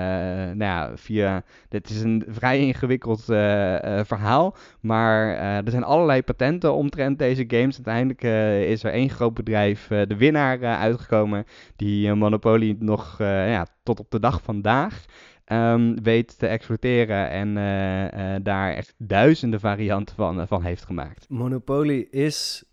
nou 0.56 0.56
ja, 0.58 0.90
via. 0.94 1.42
Dit 1.68 1.90
is 1.90 2.02
een 2.02 2.24
vrij 2.28 2.58
ingewikkeld 2.58 3.20
uh, 3.20 4.00
verhaal. 4.04 4.56
Maar 4.80 5.28
er 5.64 5.70
zijn 5.70 5.84
allerlei 5.84 6.22
patenten 6.22 6.74
omtrent 6.74 7.18
deze 7.18 7.44
games. 7.46 7.74
Uiteindelijk 7.74 8.22
is 8.68 8.84
er 8.84 8.92
één 8.92 9.10
groot 9.10 9.34
bedrijf 9.34 9.86
de 9.86 10.16
winnaar 10.16 10.64
uitgekomen. 10.64 11.44
Die 11.76 12.14
Monopoly 12.14 12.76
nog 12.78 13.18
ja, 13.18 13.66
tot 13.82 14.00
op 14.00 14.10
de 14.10 14.20
dag 14.20 14.42
vandaag 14.42 15.04
um, 15.52 16.02
weet 16.02 16.38
te 16.38 16.46
exploiteren 16.46 17.30
en 17.30 17.56
uh, 17.56 18.34
uh, 18.34 18.40
daar 18.42 18.72
echt 18.72 18.94
duizenden 18.96 19.60
varianten 19.60 20.16
van, 20.16 20.40
uh, 20.40 20.46
van 20.46 20.62
heeft 20.62 20.84
gemaakt. 20.84 21.28
Monopoly 21.28 22.06
is 22.10 22.64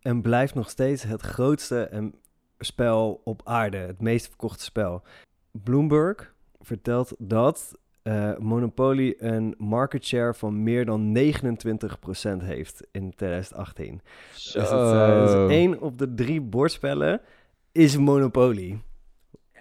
en 0.00 0.22
blijft 0.22 0.54
nog 0.54 0.70
steeds 0.70 1.02
het 1.02 1.20
grootste 1.20 2.12
spel 2.58 3.20
op 3.24 3.40
aarde, 3.44 3.76
het 3.76 4.00
meest 4.00 4.26
verkochte 4.26 4.64
spel. 4.64 5.02
Bloomberg 5.50 6.34
vertelt 6.60 7.14
dat 7.18 7.80
Monopoly 8.38 9.14
een 9.18 9.54
market 9.58 10.04
share 10.04 10.34
van 10.34 10.62
meer 10.62 10.84
dan 10.84 11.18
29% 11.18 12.42
heeft 12.42 12.86
in 12.92 13.14
2018. 13.14 14.00
Zo. 14.34 14.60
Dus, 14.60 14.70
het, 14.70 15.26
dus 15.26 15.50
één 15.50 15.80
op 15.80 15.98
de 15.98 16.14
drie 16.14 16.40
bordspellen 16.40 17.20
is 17.72 17.96
Monopoly 17.96 18.80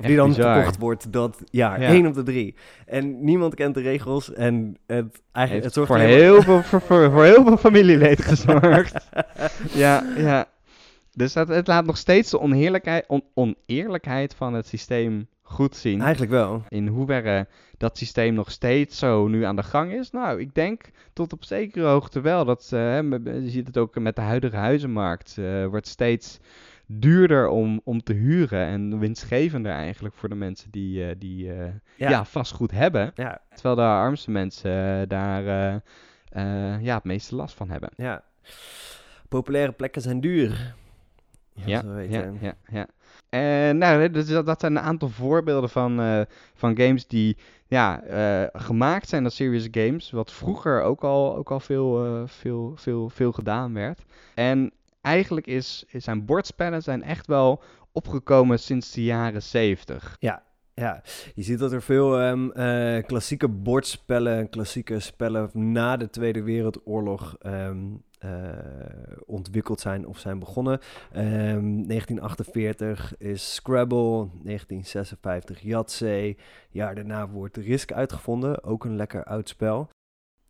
die 0.01 0.15
dan 0.15 0.27
bizar. 0.27 0.55
verkocht 0.55 0.77
wordt 0.79 1.13
dat 1.13 1.41
jaar. 1.49 1.81
Ja. 1.81 1.87
één 1.87 2.05
op 2.05 2.13
de 2.13 2.23
drie. 2.23 2.55
En 2.85 3.23
niemand 3.23 3.55
kent 3.55 3.73
de 3.73 3.81
regels. 3.81 4.33
En 4.33 4.77
het, 4.87 5.21
eigenlijk, 5.31 5.65
het 5.65 5.73
zorgt 5.73 5.91
voor, 5.91 6.01
heel 6.01 6.41
veel, 6.41 6.61
voor, 6.61 6.81
voor, 6.81 7.11
voor, 7.11 7.23
heel 7.23 7.43
veel 7.43 7.57
familieleed 7.57 8.21
gezorgd. 8.31 9.09
ja, 9.73 10.03
ja. 10.17 10.45
Dus 11.13 11.33
dat, 11.33 11.47
het 11.47 11.67
laat 11.67 11.85
nog 11.85 11.97
steeds 11.97 12.29
de 12.29 12.39
oneerlijkheid, 12.39 13.05
on, 13.07 13.23
oneerlijkheid 13.33 14.35
van 14.35 14.53
het 14.53 14.67
systeem 14.67 15.27
goed 15.41 15.75
zien. 15.75 16.01
Eigenlijk 16.01 16.31
wel. 16.31 16.63
In 16.67 16.87
hoeverre 16.87 17.47
dat 17.77 17.97
systeem 17.97 18.33
nog 18.33 18.51
steeds 18.51 18.97
zo 18.97 19.27
nu 19.27 19.43
aan 19.43 19.55
de 19.55 19.63
gang 19.63 19.93
is. 19.93 20.11
Nou, 20.11 20.39
ik 20.39 20.55
denk 20.55 20.81
tot 21.13 21.33
op 21.33 21.43
zekere 21.43 21.85
hoogte 21.85 22.21
wel. 22.21 22.45
Dat, 22.45 22.71
uh, 22.73 23.01
je 23.23 23.49
ziet 23.49 23.67
het 23.67 23.77
ook 23.77 23.99
met 23.99 24.15
de 24.15 24.21
huidige 24.21 24.55
huizenmarkt. 24.55 25.35
Uh, 25.39 25.65
wordt 25.65 25.87
steeds 25.87 26.39
duurder 26.99 27.47
om, 27.47 27.81
om 27.83 28.03
te 28.03 28.13
huren 28.13 28.65
en 28.65 28.99
winstgevender 28.99 29.71
eigenlijk 29.71 30.15
voor 30.15 30.29
de 30.29 30.35
mensen 30.35 30.71
die, 30.71 31.05
uh, 31.05 31.11
die 31.17 31.45
uh, 31.45 31.65
ja. 31.95 32.09
ja. 32.09 32.25
vastgoed 32.25 32.71
hebben. 32.71 33.11
Ja. 33.15 33.41
Terwijl 33.53 33.75
de 33.75 33.81
armste 33.81 34.31
mensen 34.31 35.01
uh, 35.01 35.07
daar 35.07 35.43
ja, 36.81 36.95
het 36.95 37.03
meeste 37.03 37.35
last 37.35 37.55
van 37.55 37.69
hebben. 37.69 37.89
Ja. 37.95 38.23
Populaire 39.29 39.71
plekken 39.71 40.01
zijn 40.01 40.21
duur. 40.21 40.75
Ja, 41.53 41.83
ja, 41.85 41.99
ja, 41.99 42.31
ja, 42.41 42.53
ja. 42.67 42.87
En 43.29 43.77
nou, 43.77 44.09
dus 44.11 44.27
dat, 44.27 44.45
dat 44.45 44.59
zijn 44.59 44.75
een 44.75 44.83
aantal 44.83 45.09
voorbeelden 45.09 45.69
van, 45.69 46.25
van 46.53 46.77
games 46.77 47.07
die 47.07 47.37
ja, 47.67 48.03
gemaakt 48.53 49.09
zijn 49.09 49.23
als 49.23 49.35
serious 49.35 49.67
games. 49.71 50.11
Wat 50.11 50.31
vroeger 50.31 50.81
ook 50.81 51.03
al, 51.03 51.35
ook 51.35 51.51
al 51.51 51.59
veel, 51.59 52.23
veel, 52.27 52.73
veel, 52.75 53.09
veel 53.09 53.31
gedaan 53.31 53.73
werd. 53.73 54.05
En 54.35 54.71
eigenlijk 55.01 55.47
is, 55.47 55.85
zijn 55.87 56.25
bordspellen 56.25 56.83
zijn 56.83 57.03
echt 57.03 57.27
wel 57.27 57.63
opgekomen 57.91 58.59
sinds 58.59 58.91
de 58.91 59.03
jaren 59.03 59.43
70. 59.43 60.15
Ja, 60.19 60.43
ja, 60.73 61.01
je 61.35 61.43
ziet 61.43 61.59
dat 61.59 61.71
er 61.71 61.81
veel 61.81 62.21
um, 62.21 62.51
uh, 62.55 63.03
klassieke 63.03 63.47
bordspellen, 63.47 64.49
klassieke 64.49 64.99
spellen 64.99 65.49
na 65.53 65.97
de 65.97 66.09
Tweede 66.09 66.43
Wereldoorlog 66.43 67.35
um, 67.45 68.03
uh, 68.25 68.29
ontwikkeld 69.25 69.79
zijn 69.79 70.07
of 70.07 70.19
zijn 70.19 70.39
begonnen. 70.39 70.79
Um, 71.15 71.87
1948 71.87 73.17
is 73.17 73.53
Scrabble, 73.53 74.29
1956 74.43 75.61
Yahtzee. 75.61 76.37
Jaar 76.69 76.95
daarna 76.95 77.29
wordt 77.29 77.57
Risk 77.57 77.91
uitgevonden, 77.91 78.63
ook 78.63 78.85
een 78.85 78.95
lekker 78.95 79.23
oud 79.23 79.49
spel. 79.49 79.89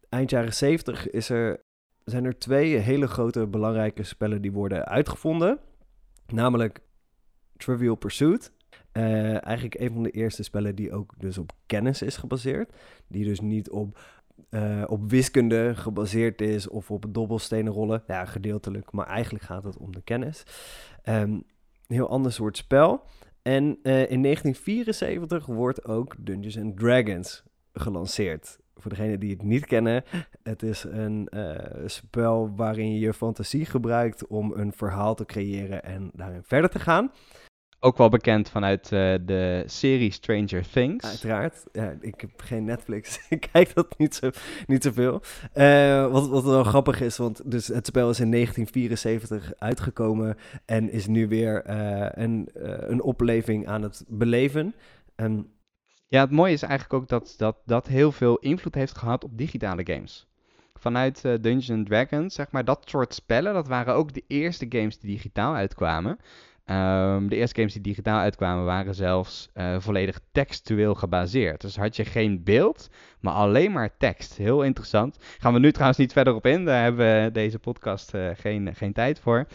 Eind 0.10 0.30
jaren 0.30 0.54
70 0.54 1.10
is 1.10 1.30
er 1.30 1.62
zijn 2.06 2.26
er 2.26 2.38
twee 2.38 2.76
hele 2.76 3.08
grote 3.08 3.48
belangrijke 3.48 4.04
spellen 4.04 4.42
die 4.42 4.52
worden 4.52 4.86
uitgevonden. 4.86 5.60
Namelijk 6.28 6.82
Trivial 7.58 7.96
Pursuit. 7.96 8.52
Uh, 8.94 9.46
eigenlijk 9.46 9.80
een 9.80 9.92
van 9.92 10.04
de 10.04 10.12
eerste 10.12 10.44
spellen 10.44 10.76
die 10.76 10.94
ook 10.94 11.14
dus 11.18 11.38
op 11.38 11.52
kennis 11.66 12.02
is 12.02 12.18
gebaseerd. 12.18 12.74
Die 13.08 13.26
dus 13.26 13.40
niet 13.40 13.70
op, 13.70 14.00
uh, 14.50 14.84
op 14.88 15.10
wiskunde 15.10 15.76
gebaseerd 15.76 16.42
is 16.42 16.68
of 16.68 16.92
op 16.92 17.06
dobbelstenen 17.10 17.74
rollen. 17.74 18.04
Ja, 18.08 18.26
gedeeltelijk, 18.26 18.92
maar 18.92 19.08
eigenlijk 19.08 19.44
gaat 19.44 19.64
het 19.64 19.78
om 19.78 19.92
de 19.92 20.02
kennis. 20.02 20.44
Een 21.04 21.46
heel 21.88 22.10
ander 22.10 22.32
soort 22.32 22.58
spel. 22.58 23.04
En 23.42 23.64
uh, 23.64 24.10
in 24.10 24.22
1974 24.22 25.46
wordt 25.46 25.86
ook 25.86 26.16
Dungeons 26.20 26.58
and 26.58 26.78
Dragons 26.78 27.44
gelanceerd 27.74 28.60
voor 28.76 28.92
degenen 28.92 29.20
die 29.20 29.32
het 29.32 29.44
niet 29.44 29.66
kennen, 29.66 30.04
het 30.44 30.64
is 30.64 30.84
een 30.84 31.28
uh, 31.34 31.56
spel 31.86 32.56
waarin 32.56 32.94
je 32.94 33.00
je 33.00 33.14
fantasie 33.14 33.66
gebruikt 33.66 34.28
om 34.28 34.54
een 34.56 34.74
verhaal 34.74 35.16
te 35.16 35.26
creëren 35.26 35.84
en 35.84 36.10
daarin 36.14 36.44
verder 36.44 36.70
te 36.70 36.80
gaan. 36.80 37.12
Ook 37.84 37.98
wel 37.98 38.10
bekend 38.10 38.50
vanuit 38.50 38.92
uh, 38.92 39.16
de 39.26 39.64
serie 39.66 40.12
Stranger 40.12 40.70
Things. 40.70 41.06
Uiteraard. 41.06 41.64
Ja, 41.72 41.96
ik 42.02 42.22
heb 42.22 42.32
geen 42.36 42.64
Netflix. 42.64 43.20
ik 43.30 43.48
kijk 43.52 43.74
dat 43.74 43.98
niet, 43.98 44.16
zo, 44.16 44.30
niet 44.68 44.84
zoveel. 44.84 45.22
Uh, 45.56 46.12
wat, 46.12 46.30
wat 46.30 46.44
wel 46.44 46.64
grappig 46.64 47.02
is, 47.02 47.18
want 47.18 47.52
dus 47.52 47.68
het 47.68 47.88
spel 47.88 48.10
is 48.10 48.20
in 48.20 48.32
1974 48.32 49.54
uitgekomen 49.58 50.38
en 50.66 50.92
is 50.92 51.08
nu 51.08 51.28
weer 51.28 51.70
een, 52.20 52.50
een 52.92 53.02
opleving 53.02 53.68
aan 53.68 53.82
het 53.82 54.04
beleven. 54.08 54.76
En 55.16 55.52
Ja, 56.12 56.22
het 56.22 56.32
mooie 56.32 56.54
is 56.54 56.62
eigenlijk 56.62 56.94
ook 57.02 57.08
dat 57.08 57.34
dat, 57.38 57.58
dat 57.66 57.88
heel 57.88 58.12
veel 58.12 58.38
invloed 58.38 58.76
heeft 58.76 58.98
gehad 58.98 59.24
op 59.24 59.38
digitale 59.38 59.86
games. 59.86 60.28
Vanuit 60.74 61.24
uh, 61.26 61.34
Dungeons 61.42 61.88
Dragons, 61.88 62.36
zeg 62.36 62.52
maar, 62.52 62.66
dat 62.66 62.84
soort 62.86 63.14
spellen, 63.14 63.54
dat 63.54 63.68
waren 63.68 63.94
ook 63.94 64.14
de 64.14 64.24
eerste 64.28 64.66
games 64.70 65.00
die 65.00 65.12
digitaal 65.12 65.56
uitkwamen. 65.56 66.20
Um, 66.66 67.30
de 67.30 67.36
eerste 67.36 67.56
games 67.56 67.74
die 67.74 67.82
digitaal 67.82 68.20
uitkwamen 68.20 68.66
waren 68.66 68.96
zelfs 68.96 69.50
uh, 69.54 69.76
volledig 69.80 70.20
textueel 70.32 70.96
gebaseerd. 70.96 71.62
Dus 71.62 71.76
had 71.78 71.96
je 71.96 72.06
geen 72.06 72.44
beeld, 72.44 72.90
maar 73.20 73.34
alleen 73.34 73.72
maar 73.72 73.98
tekst. 73.98 74.38
Heel 74.38 74.64
interessant. 74.64 75.18
Gaan 75.40 75.54
we 75.54 75.60
nu 75.60 75.72
trouwens 75.72 76.00
niet 76.00 76.14
verder 76.14 76.34
op 76.34 76.46
in. 76.46 76.66
Daar 76.66 76.84
hebben 76.84 77.24
we 77.24 77.32
deze 77.32 77.60
podcast 77.60 78.14
uh, 78.14 78.30
geen, 78.34 78.76
geen 78.76 78.94
tijd 78.94 79.20
voor. 79.20 79.48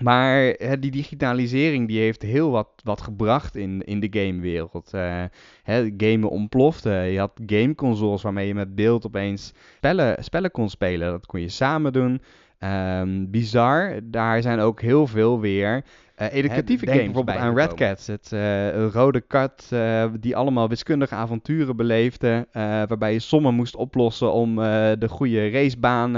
Maar 0.00 0.56
die 0.80 0.90
digitalisering 0.90 1.88
die 1.88 2.00
heeft 2.00 2.22
heel 2.22 2.50
wat, 2.50 2.68
wat 2.84 3.00
gebracht 3.00 3.56
in, 3.56 3.84
in 3.84 4.00
de 4.00 4.08
gamewereld. 4.10 4.90
Uh, 4.94 5.24
hè, 5.62 5.90
gamen 5.96 6.30
ontplofte. 6.30 6.90
Je 6.90 7.18
had 7.18 7.40
gameconsoles 7.46 8.22
waarmee 8.22 8.46
je 8.46 8.54
met 8.54 8.74
beeld 8.74 9.06
opeens 9.06 9.52
spellen, 9.76 10.24
spellen 10.24 10.50
kon 10.50 10.68
spelen. 10.68 11.10
Dat 11.10 11.26
kon 11.26 11.40
je 11.40 11.48
samen 11.48 11.92
doen. 11.92 12.22
Um, 12.58 13.30
bizar. 13.30 14.00
Daar 14.04 14.42
zijn 14.42 14.60
ook 14.60 14.80
heel 14.80 15.06
veel 15.06 15.40
weer 15.40 15.84
uh, 16.22 16.32
educatieve 16.32 16.86
games 16.86 17.04
bijvoorbeeld 17.04 17.38
aan 17.38 17.54
Red 17.54 17.74
Cats. 17.74 18.06
Het 18.06 18.30
uh, 18.34 18.86
rode 18.86 19.20
kat 19.20 19.68
uh, 19.72 20.04
die 20.20 20.36
allemaal 20.36 20.68
wiskundige 20.68 21.14
avonturen 21.14 21.76
beleefde. 21.76 22.46
waarbij 22.52 23.12
je 23.12 23.18
sommen 23.18 23.54
moest 23.54 23.76
oplossen 23.76 24.32
om 24.32 24.56
de 24.56 25.08
goede 25.08 25.50
racebaan 25.50 26.16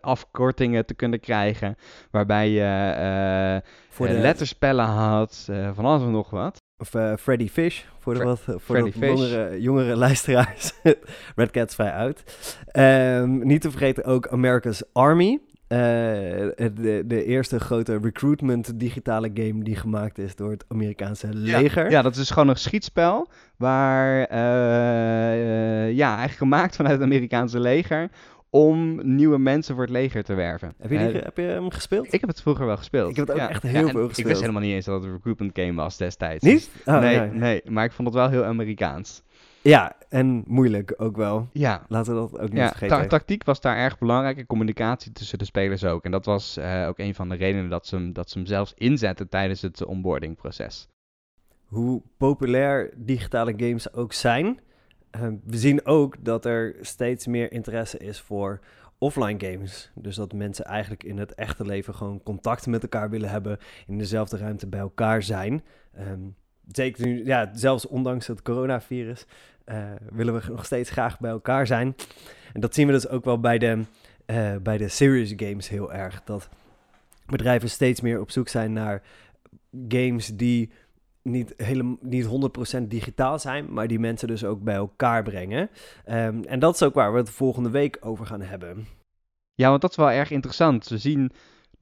afkortingen 0.00 0.86
te 0.86 0.94
kunnen 0.94 1.20
krijgen. 1.20 1.76
Waarbij 2.10 2.50
je 2.50 3.62
voor 3.88 4.06
de 4.06 4.18
letterspellen 4.18 4.84
had. 4.84 5.48
van 5.74 5.84
alles 5.84 6.02
en 6.02 6.10
nog 6.10 6.30
wat. 6.30 6.64
Of 6.78 6.88
Freddy 7.20 7.48
Fish, 7.48 7.82
voor 7.98 8.14
de, 8.14 8.24
wat, 8.24 8.44
voor 8.46 8.82
de 8.82 8.92
jongere, 8.98 9.60
jongere 9.60 9.96
luisteraars. 9.96 10.72
Red 11.36 11.50
Cats 11.50 11.74
vrij 11.74 11.90
uit. 11.90 12.22
Um, 13.22 13.46
niet 13.46 13.60
te 13.60 13.70
vergeten 13.70 14.04
ook 14.04 14.28
America's 14.28 14.82
Army. 14.92 15.40
Uh, 15.68 15.78
de, 15.78 17.02
de, 17.06 17.24
eerste 17.24 17.60
grote 17.60 17.98
recruitment 17.98 18.80
digitale 18.80 19.30
game 19.34 19.62
die 19.64 19.76
gemaakt 19.76 20.18
is 20.18 20.36
door 20.36 20.50
het 20.50 20.64
Amerikaanse 20.68 21.28
leger. 21.32 21.84
Ja, 21.84 21.90
ja 21.90 22.02
dat 22.02 22.16
is 22.16 22.30
gewoon 22.30 22.48
een 22.48 22.56
schietspel 22.56 23.28
waar, 23.56 24.32
uh, 24.32 24.38
uh, 25.38 25.92
ja, 25.92 26.08
eigenlijk 26.08 26.38
gemaakt 26.38 26.76
vanuit 26.76 26.94
het 26.94 27.02
Amerikaanse 27.02 27.60
leger 27.60 28.10
om 28.50 29.00
nieuwe 29.14 29.38
mensen 29.38 29.74
voor 29.74 29.84
het 29.84 29.92
leger 29.92 30.24
te 30.24 30.34
werven. 30.34 30.74
Heb 30.78 30.90
je, 30.90 30.98
die, 30.98 31.20
heb 31.20 31.36
je 31.36 31.42
hem 31.42 31.70
gespeeld? 31.70 32.12
Ik 32.12 32.20
heb 32.20 32.30
het 32.30 32.40
vroeger 32.40 32.66
wel 32.66 32.76
gespeeld. 32.76 33.10
Ik 33.10 33.16
heb 33.16 33.26
het 33.26 33.40
ook 33.40 33.48
echt 33.48 33.62
heel 33.62 33.88
veel 33.88 34.06
gespeeld. 34.06 34.18
Ik 34.18 34.26
wist 34.26 34.40
helemaal 34.40 34.62
niet 34.62 34.74
eens 34.74 34.84
dat 34.84 34.94
het 34.94 35.04
een 35.04 35.12
recruitment 35.12 35.58
game 35.58 35.74
was 35.74 35.96
destijds. 35.96 36.44
Niet? 36.44 36.70
Oh, 36.84 36.98
nee, 37.00 37.20
nee, 37.20 37.62
maar 37.64 37.84
ik 37.84 37.92
vond 37.92 38.08
het 38.08 38.16
wel 38.16 38.28
heel 38.28 38.44
Amerikaans. 38.44 39.22
Ja, 39.66 39.96
en 40.08 40.44
moeilijk 40.46 40.94
ook 40.96 41.16
wel. 41.16 41.48
Ja. 41.52 41.84
Laten 41.88 42.14
we 42.14 42.20
dat 42.20 42.40
ook 42.40 42.48
niet 42.48 42.58
ja, 42.58 42.68
vergeten. 42.68 43.08
tactiek 43.08 43.44
was 43.44 43.60
daar 43.60 43.76
erg 43.76 43.98
belangrijk 43.98 44.38
en 44.38 44.46
communicatie 44.46 45.12
tussen 45.12 45.38
de 45.38 45.44
spelers 45.44 45.84
ook. 45.84 46.04
En 46.04 46.10
dat 46.10 46.24
was 46.24 46.58
uh, 46.58 46.86
ook 46.88 46.98
een 46.98 47.14
van 47.14 47.28
de 47.28 47.34
redenen 47.34 47.70
dat 47.70 47.86
ze, 47.86 47.96
hem, 47.96 48.12
dat 48.12 48.30
ze 48.30 48.38
hem 48.38 48.46
zelfs 48.46 48.74
inzetten 48.76 49.28
tijdens 49.28 49.62
het 49.62 49.84
onboardingproces. 49.84 50.88
Hoe 51.64 52.02
populair 52.16 52.92
digitale 52.96 53.54
games 53.56 53.92
ook 53.92 54.12
zijn, 54.12 54.60
uh, 55.16 55.26
we 55.44 55.56
zien 55.56 55.86
ook 55.86 56.24
dat 56.24 56.44
er 56.44 56.76
steeds 56.80 57.26
meer 57.26 57.52
interesse 57.52 57.98
is 57.98 58.20
voor 58.20 58.60
offline 58.98 59.40
games. 59.46 59.90
Dus 59.94 60.16
dat 60.16 60.32
mensen 60.32 60.64
eigenlijk 60.64 61.04
in 61.04 61.18
het 61.18 61.34
echte 61.34 61.64
leven 61.64 61.94
gewoon 61.94 62.22
contact 62.22 62.66
met 62.66 62.82
elkaar 62.82 63.10
willen 63.10 63.30
hebben, 63.30 63.58
in 63.86 63.98
dezelfde 63.98 64.36
ruimte 64.36 64.66
bij 64.66 64.80
elkaar 64.80 65.22
zijn. 65.22 65.62
Um, 65.98 66.36
zeker 66.72 67.06
nu, 67.06 67.24
ja, 67.24 67.50
zelfs 67.52 67.86
ondanks 67.86 68.26
het 68.26 68.42
coronavirus, 68.42 69.26
uh, 69.66 69.90
willen 70.10 70.34
we 70.34 70.42
nog 70.48 70.64
steeds 70.64 70.90
graag 70.90 71.20
bij 71.20 71.30
elkaar 71.30 71.66
zijn. 71.66 71.94
En 72.52 72.60
dat 72.60 72.74
zien 72.74 72.86
we 72.86 72.92
dus 72.92 73.08
ook 73.08 73.24
wel 73.24 73.40
bij 73.40 73.58
de, 73.58 73.82
uh, 74.26 74.56
bij 74.62 74.78
de 74.78 74.88
serious 74.88 75.32
games 75.36 75.68
heel 75.68 75.92
erg. 75.92 76.22
Dat 76.24 76.48
bedrijven 77.26 77.70
steeds 77.70 78.00
meer 78.00 78.20
op 78.20 78.30
zoek 78.30 78.48
zijn 78.48 78.72
naar 78.72 79.02
games 79.88 80.26
die 80.26 80.70
niet, 81.22 81.54
helemaal, 81.56 81.96
niet 82.00 82.26
100% 82.78 82.82
digitaal 82.88 83.38
zijn, 83.38 83.72
maar 83.72 83.86
die 83.86 83.98
mensen 83.98 84.28
dus 84.28 84.44
ook 84.44 84.62
bij 84.62 84.74
elkaar 84.74 85.22
brengen. 85.22 85.70
Um, 86.08 86.44
en 86.44 86.58
dat 86.58 86.74
is 86.74 86.82
ook 86.82 86.94
waar 86.94 87.12
we 87.12 87.18
het 87.18 87.30
volgende 87.30 87.70
week 87.70 87.96
over 88.00 88.26
gaan 88.26 88.42
hebben. 88.42 88.86
Ja, 89.54 89.68
want 89.68 89.80
dat 89.80 89.90
is 89.90 89.96
wel 89.96 90.10
erg 90.10 90.30
interessant. 90.30 90.88
We 90.88 90.98
zien 90.98 91.30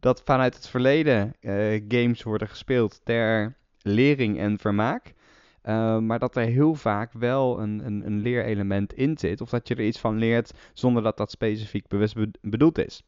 dat 0.00 0.22
vanuit 0.24 0.54
het 0.54 0.68
verleden 0.68 1.34
uh, 1.40 1.82
games 1.88 2.22
worden 2.22 2.48
gespeeld 2.48 3.00
ter 3.04 3.56
lering 3.84 4.38
en 4.38 4.58
vermaak. 4.58 5.14
Uh, 5.64 5.98
maar 5.98 6.18
dat 6.18 6.36
er 6.36 6.44
heel 6.44 6.74
vaak 6.74 7.12
wel 7.12 7.60
een, 7.60 7.86
een, 7.86 8.06
een, 8.06 8.20
leerelement 8.20 8.92
in 8.92 9.18
zit. 9.18 9.40
Of 9.40 9.50
dat 9.50 9.68
je 9.68 9.74
er 9.74 9.84
iets 9.84 9.98
van 9.98 10.16
leert 10.16 10.52
zonder 10.72 11.02
dat 11.02 11.16
dat 11.16 11.30
specifiek 11.30 11.88
bewust 11.88 12.16
bedoeld 12.40 12.78
is. 12.78 13.02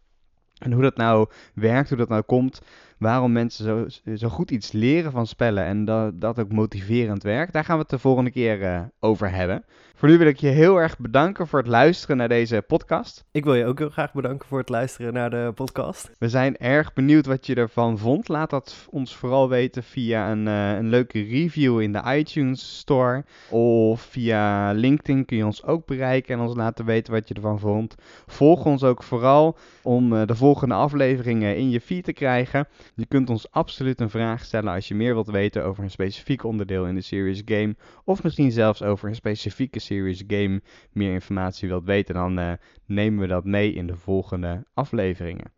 En 0.58 0.72
hoe 0.72 0.82
dat 0.82 0.96
nou 0.96 1.28
werkt, 1.54 1.88
hoe 1.88 1.98
dat 1.98 2.08
nou 2.08 2.22
komt, 2.22 2.62
waarom 2.98 3.32
mensen 3.32 3.64
zo, 3.64 4.14
zo 4.16 4.28
goed 4.28 4.50
iets 4.50 4.72
leren 4.72 5.12
van 5.12 5.26
spellen 5.26 5.64
en 5.64 5.84
dat, 5.84 6.20
dat 6.20 6.38
ook 6.38 6.52
motiverend 6.52 7.22
werkt, 7.22 7.52
daar 7.52 7.64
gaan 7.64 7.76
we 7.76 7.82
het 7.82 7.90
de 7.90 7.98
volgende 7.98 8.30
keer 8.30 8.60
uh, 8.60 8.80
over 9.00 9.30
hebben. 9.30 9.64
Voor 9.98 10.08
nu 10.08 10.18
wil 10.18 10.26
ik 10.26 10.36
je 10.36 10.48
heel 10.48 10.76
erg 10.76 10.98
bedanken 10.98 11.46
voor 11.46 11.58
het 11.58 11.68
luisteren 11.68 12.16
naar 12.16 12.28
deze 12.28 12.64
podcast. 12.66 13.24
Ik 13.30 13.44
wil 13.44 13.54
je 13.54 13.66
ook 13.66 13.78
heel 13.78 13.90
graag 13.90 14.12
bedanken 14.12 14.48
voor 14.48 14.58
het 14.58 14.68
luisteren 14.68 15.12
naar 15.12 15.30
de 15.30 15.52
podcast. 15.54 16.10
We 16.18 16.28
zijn 16.28 16.56
erg 16.56 16.92
benieuwd 16.92 17.26
wat 17.26 17.46
je 17.46 17.54
ervan 17.54 17.98
vond. 17.98 18.28
Laat 18.28 18.50
dat 18.50 18.86
ons 18.90 19.16
vooral 19.16 19.48
weten 19.48 19.82
via 19.82 20.30
een, 20.30 20.46
uh, 20.46 20.72
een 20.72 20.88
leuke 20.88 21.22
review 21.22 21.80
in 21.80 21.92
de 21.92 22.02
iTunes 22.06 22.78
Store. 22.78 23.24
Of 23.50 24.00
via 24.00 24.72
LinkedIn 24.72 25.24
kun 25.24 25.36
je 25.36 25.44
ons 25.44 25.64
ook 25.64 25.86
bereiken 25.86 26.34
en 26.34 26.40
ons 26.40 26.56
laten 26.56 26.84
weten 26.84 27.12
wat 27.12 27.28
je 27.28 27.34
ervan 27.34 27.58
vond. 27.58 27.94
Volg 28.26 28.64
ons 28.64 28.82
ook 28.82 29.02
vooral 29.02 29.56
om 29.82 30.12
uh, 30.12 30.26
de 30.26 30.36
volgende 30.36 30.74
afleveringen 30.74 31.56
in 31.56 31.70
je 31.70 31.80
feed 31.80 32.04
te 32.04 32.12
krijgen. 32.12 32.68
Je 32.94 33.06
kunt 33.06 33.30
ons 33.30 33.50
absoluut 33.50 34.00
een 34.00 34.10
vraag 34.10 34.44
stellen 34.44 34.72
als 34.72 34.88
je 34.88 34.94
meer 34.94 35.14
wilt 35.14 35.30
weten 35.30 35.64
over 35.64 35.84
een 35.84 35.90
specifiek 35.90 36.44
onderdeel 36.44 36.86
in 36.86 36.94
de 36.94 37.00
Serious 37.00 37.42
Game. 37.44 37.76
Of 38.04 38.22
misschien 38.22 38.52
zelfs 38.52 38.82
over 38.82 39.08
een 39.08 39.14
specifieke 39.14 39.78
Serious 39.78 40.24
Game 40.26 40.62
meer 40.92 41.12
informatie 41.12 41.68
wilt 41.68 41.84
weten. 41.84 42.14
Dan 42.14 42.38
uh, 42.38 42.52
nemen 42.84 43.20
we 43.20 43.26
dat 43.26 43.44
mee 43.44 43.72
in 43.72 43.86
de 43.86 43.96
volgende 43.96 44.64
afleveringen. 44.74 45.52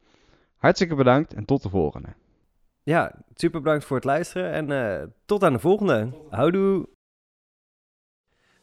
Hartstikke 0.57 0.95
bedankt 0.95 1.35
en 1.35 1.45
tot 1.45 1.63
de 1.63 1.69
volgende. 1.69 2.09
Ja, 2.83 3.15
super 3.35 3.61
bedankt 3.61 3.85
voor 3.85 3.97
het 3.97 4.05
luisteren 4.05 4.53
en 4.53 4.71
uh, 4.71 5.09
tot 5.25 5.43
aan 5.43 5.53
de 5.53 5.59
volgende. 5.59 6.13
Houdoe! 6.31 6.89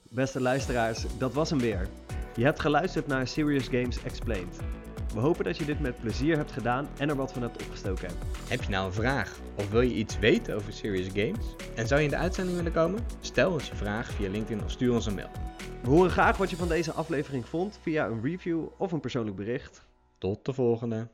Beste 0.10 0.42
luisteraars, 0.42 1.18
dat 1.18 1.34
was 1.34 1.50
hem 1.50 1.60
weer. 1.60 1.88
Je 2.36 2.44
hebt 2.44 2.60
geluisterd 2.60 3.08
naar 3.08 3.28
Serious 3.28 3.68
Games 3.68 4.04
Explained. 4.04 4.60
We 5.14 5.20
hopen 5.20 5.44
dat 5.44 5.58
je 5.58 5.66
dit 5.66 5.80
met 5.80 6.00
plezier 6.00 6.38
hebt 6.38 6.52
gedaan 6.52 6.88
en 6.98 7.10
er 7.10 7.16
wat 7.16 7.34
van 7.34 7.42
hebt 7.42 7.64
opgestoken. 7.64 8.10
Heb 8.48 8.64
je 8.64 8.70
nou 8.70 8.86
een 8.86 8.94
vraag 8.94 9.40
of 9.56 9.70
wil 9.70 9.82
je 9.82 9.94
iets 9.94 10.20
weten 10.20 10.56
over 10.56 10.74
Serious 10.74 11.08
Games? 11.14 11.46
En 11.76 11.88
zou 11.88 12.00
je 12.00 12.06
in 12.06 12.12
de 12.12 12.18
uitzending 12.18 12.58
willen 12.58 12.74
komen? 12.74 13.00
Stel 13.20 13.52
ons 13.52 13.68
je 13.68 13.76
vraag 13.76 14.12
via 14.12 14.30
LinkedIn 14.30 14.64
of 14.64 14.72
stuur 14.72 14.94
ons 14.94 15.06
een 15.06 15.16
mail. 15.16 15.30
We 15.82 15.90
horen 15.90 16.12
graag 16.12 16.38
wat 16.38 16.50
je 16.50 16.56
van 16.56 16.68
deze 16.68 16.92
aflevering 16.92 17.46
vond 17.46 17.80
via 17.82 18.06
een 18.06 18.22
review 18.22 18.66
of 18.78 18.92
een 18.92 19.00
persoonlijk 19.00 19.36
bericht. 19.36 19.86
Tot 20.18 20.46
de 20.46 20.54
volgende. 20.54 21.08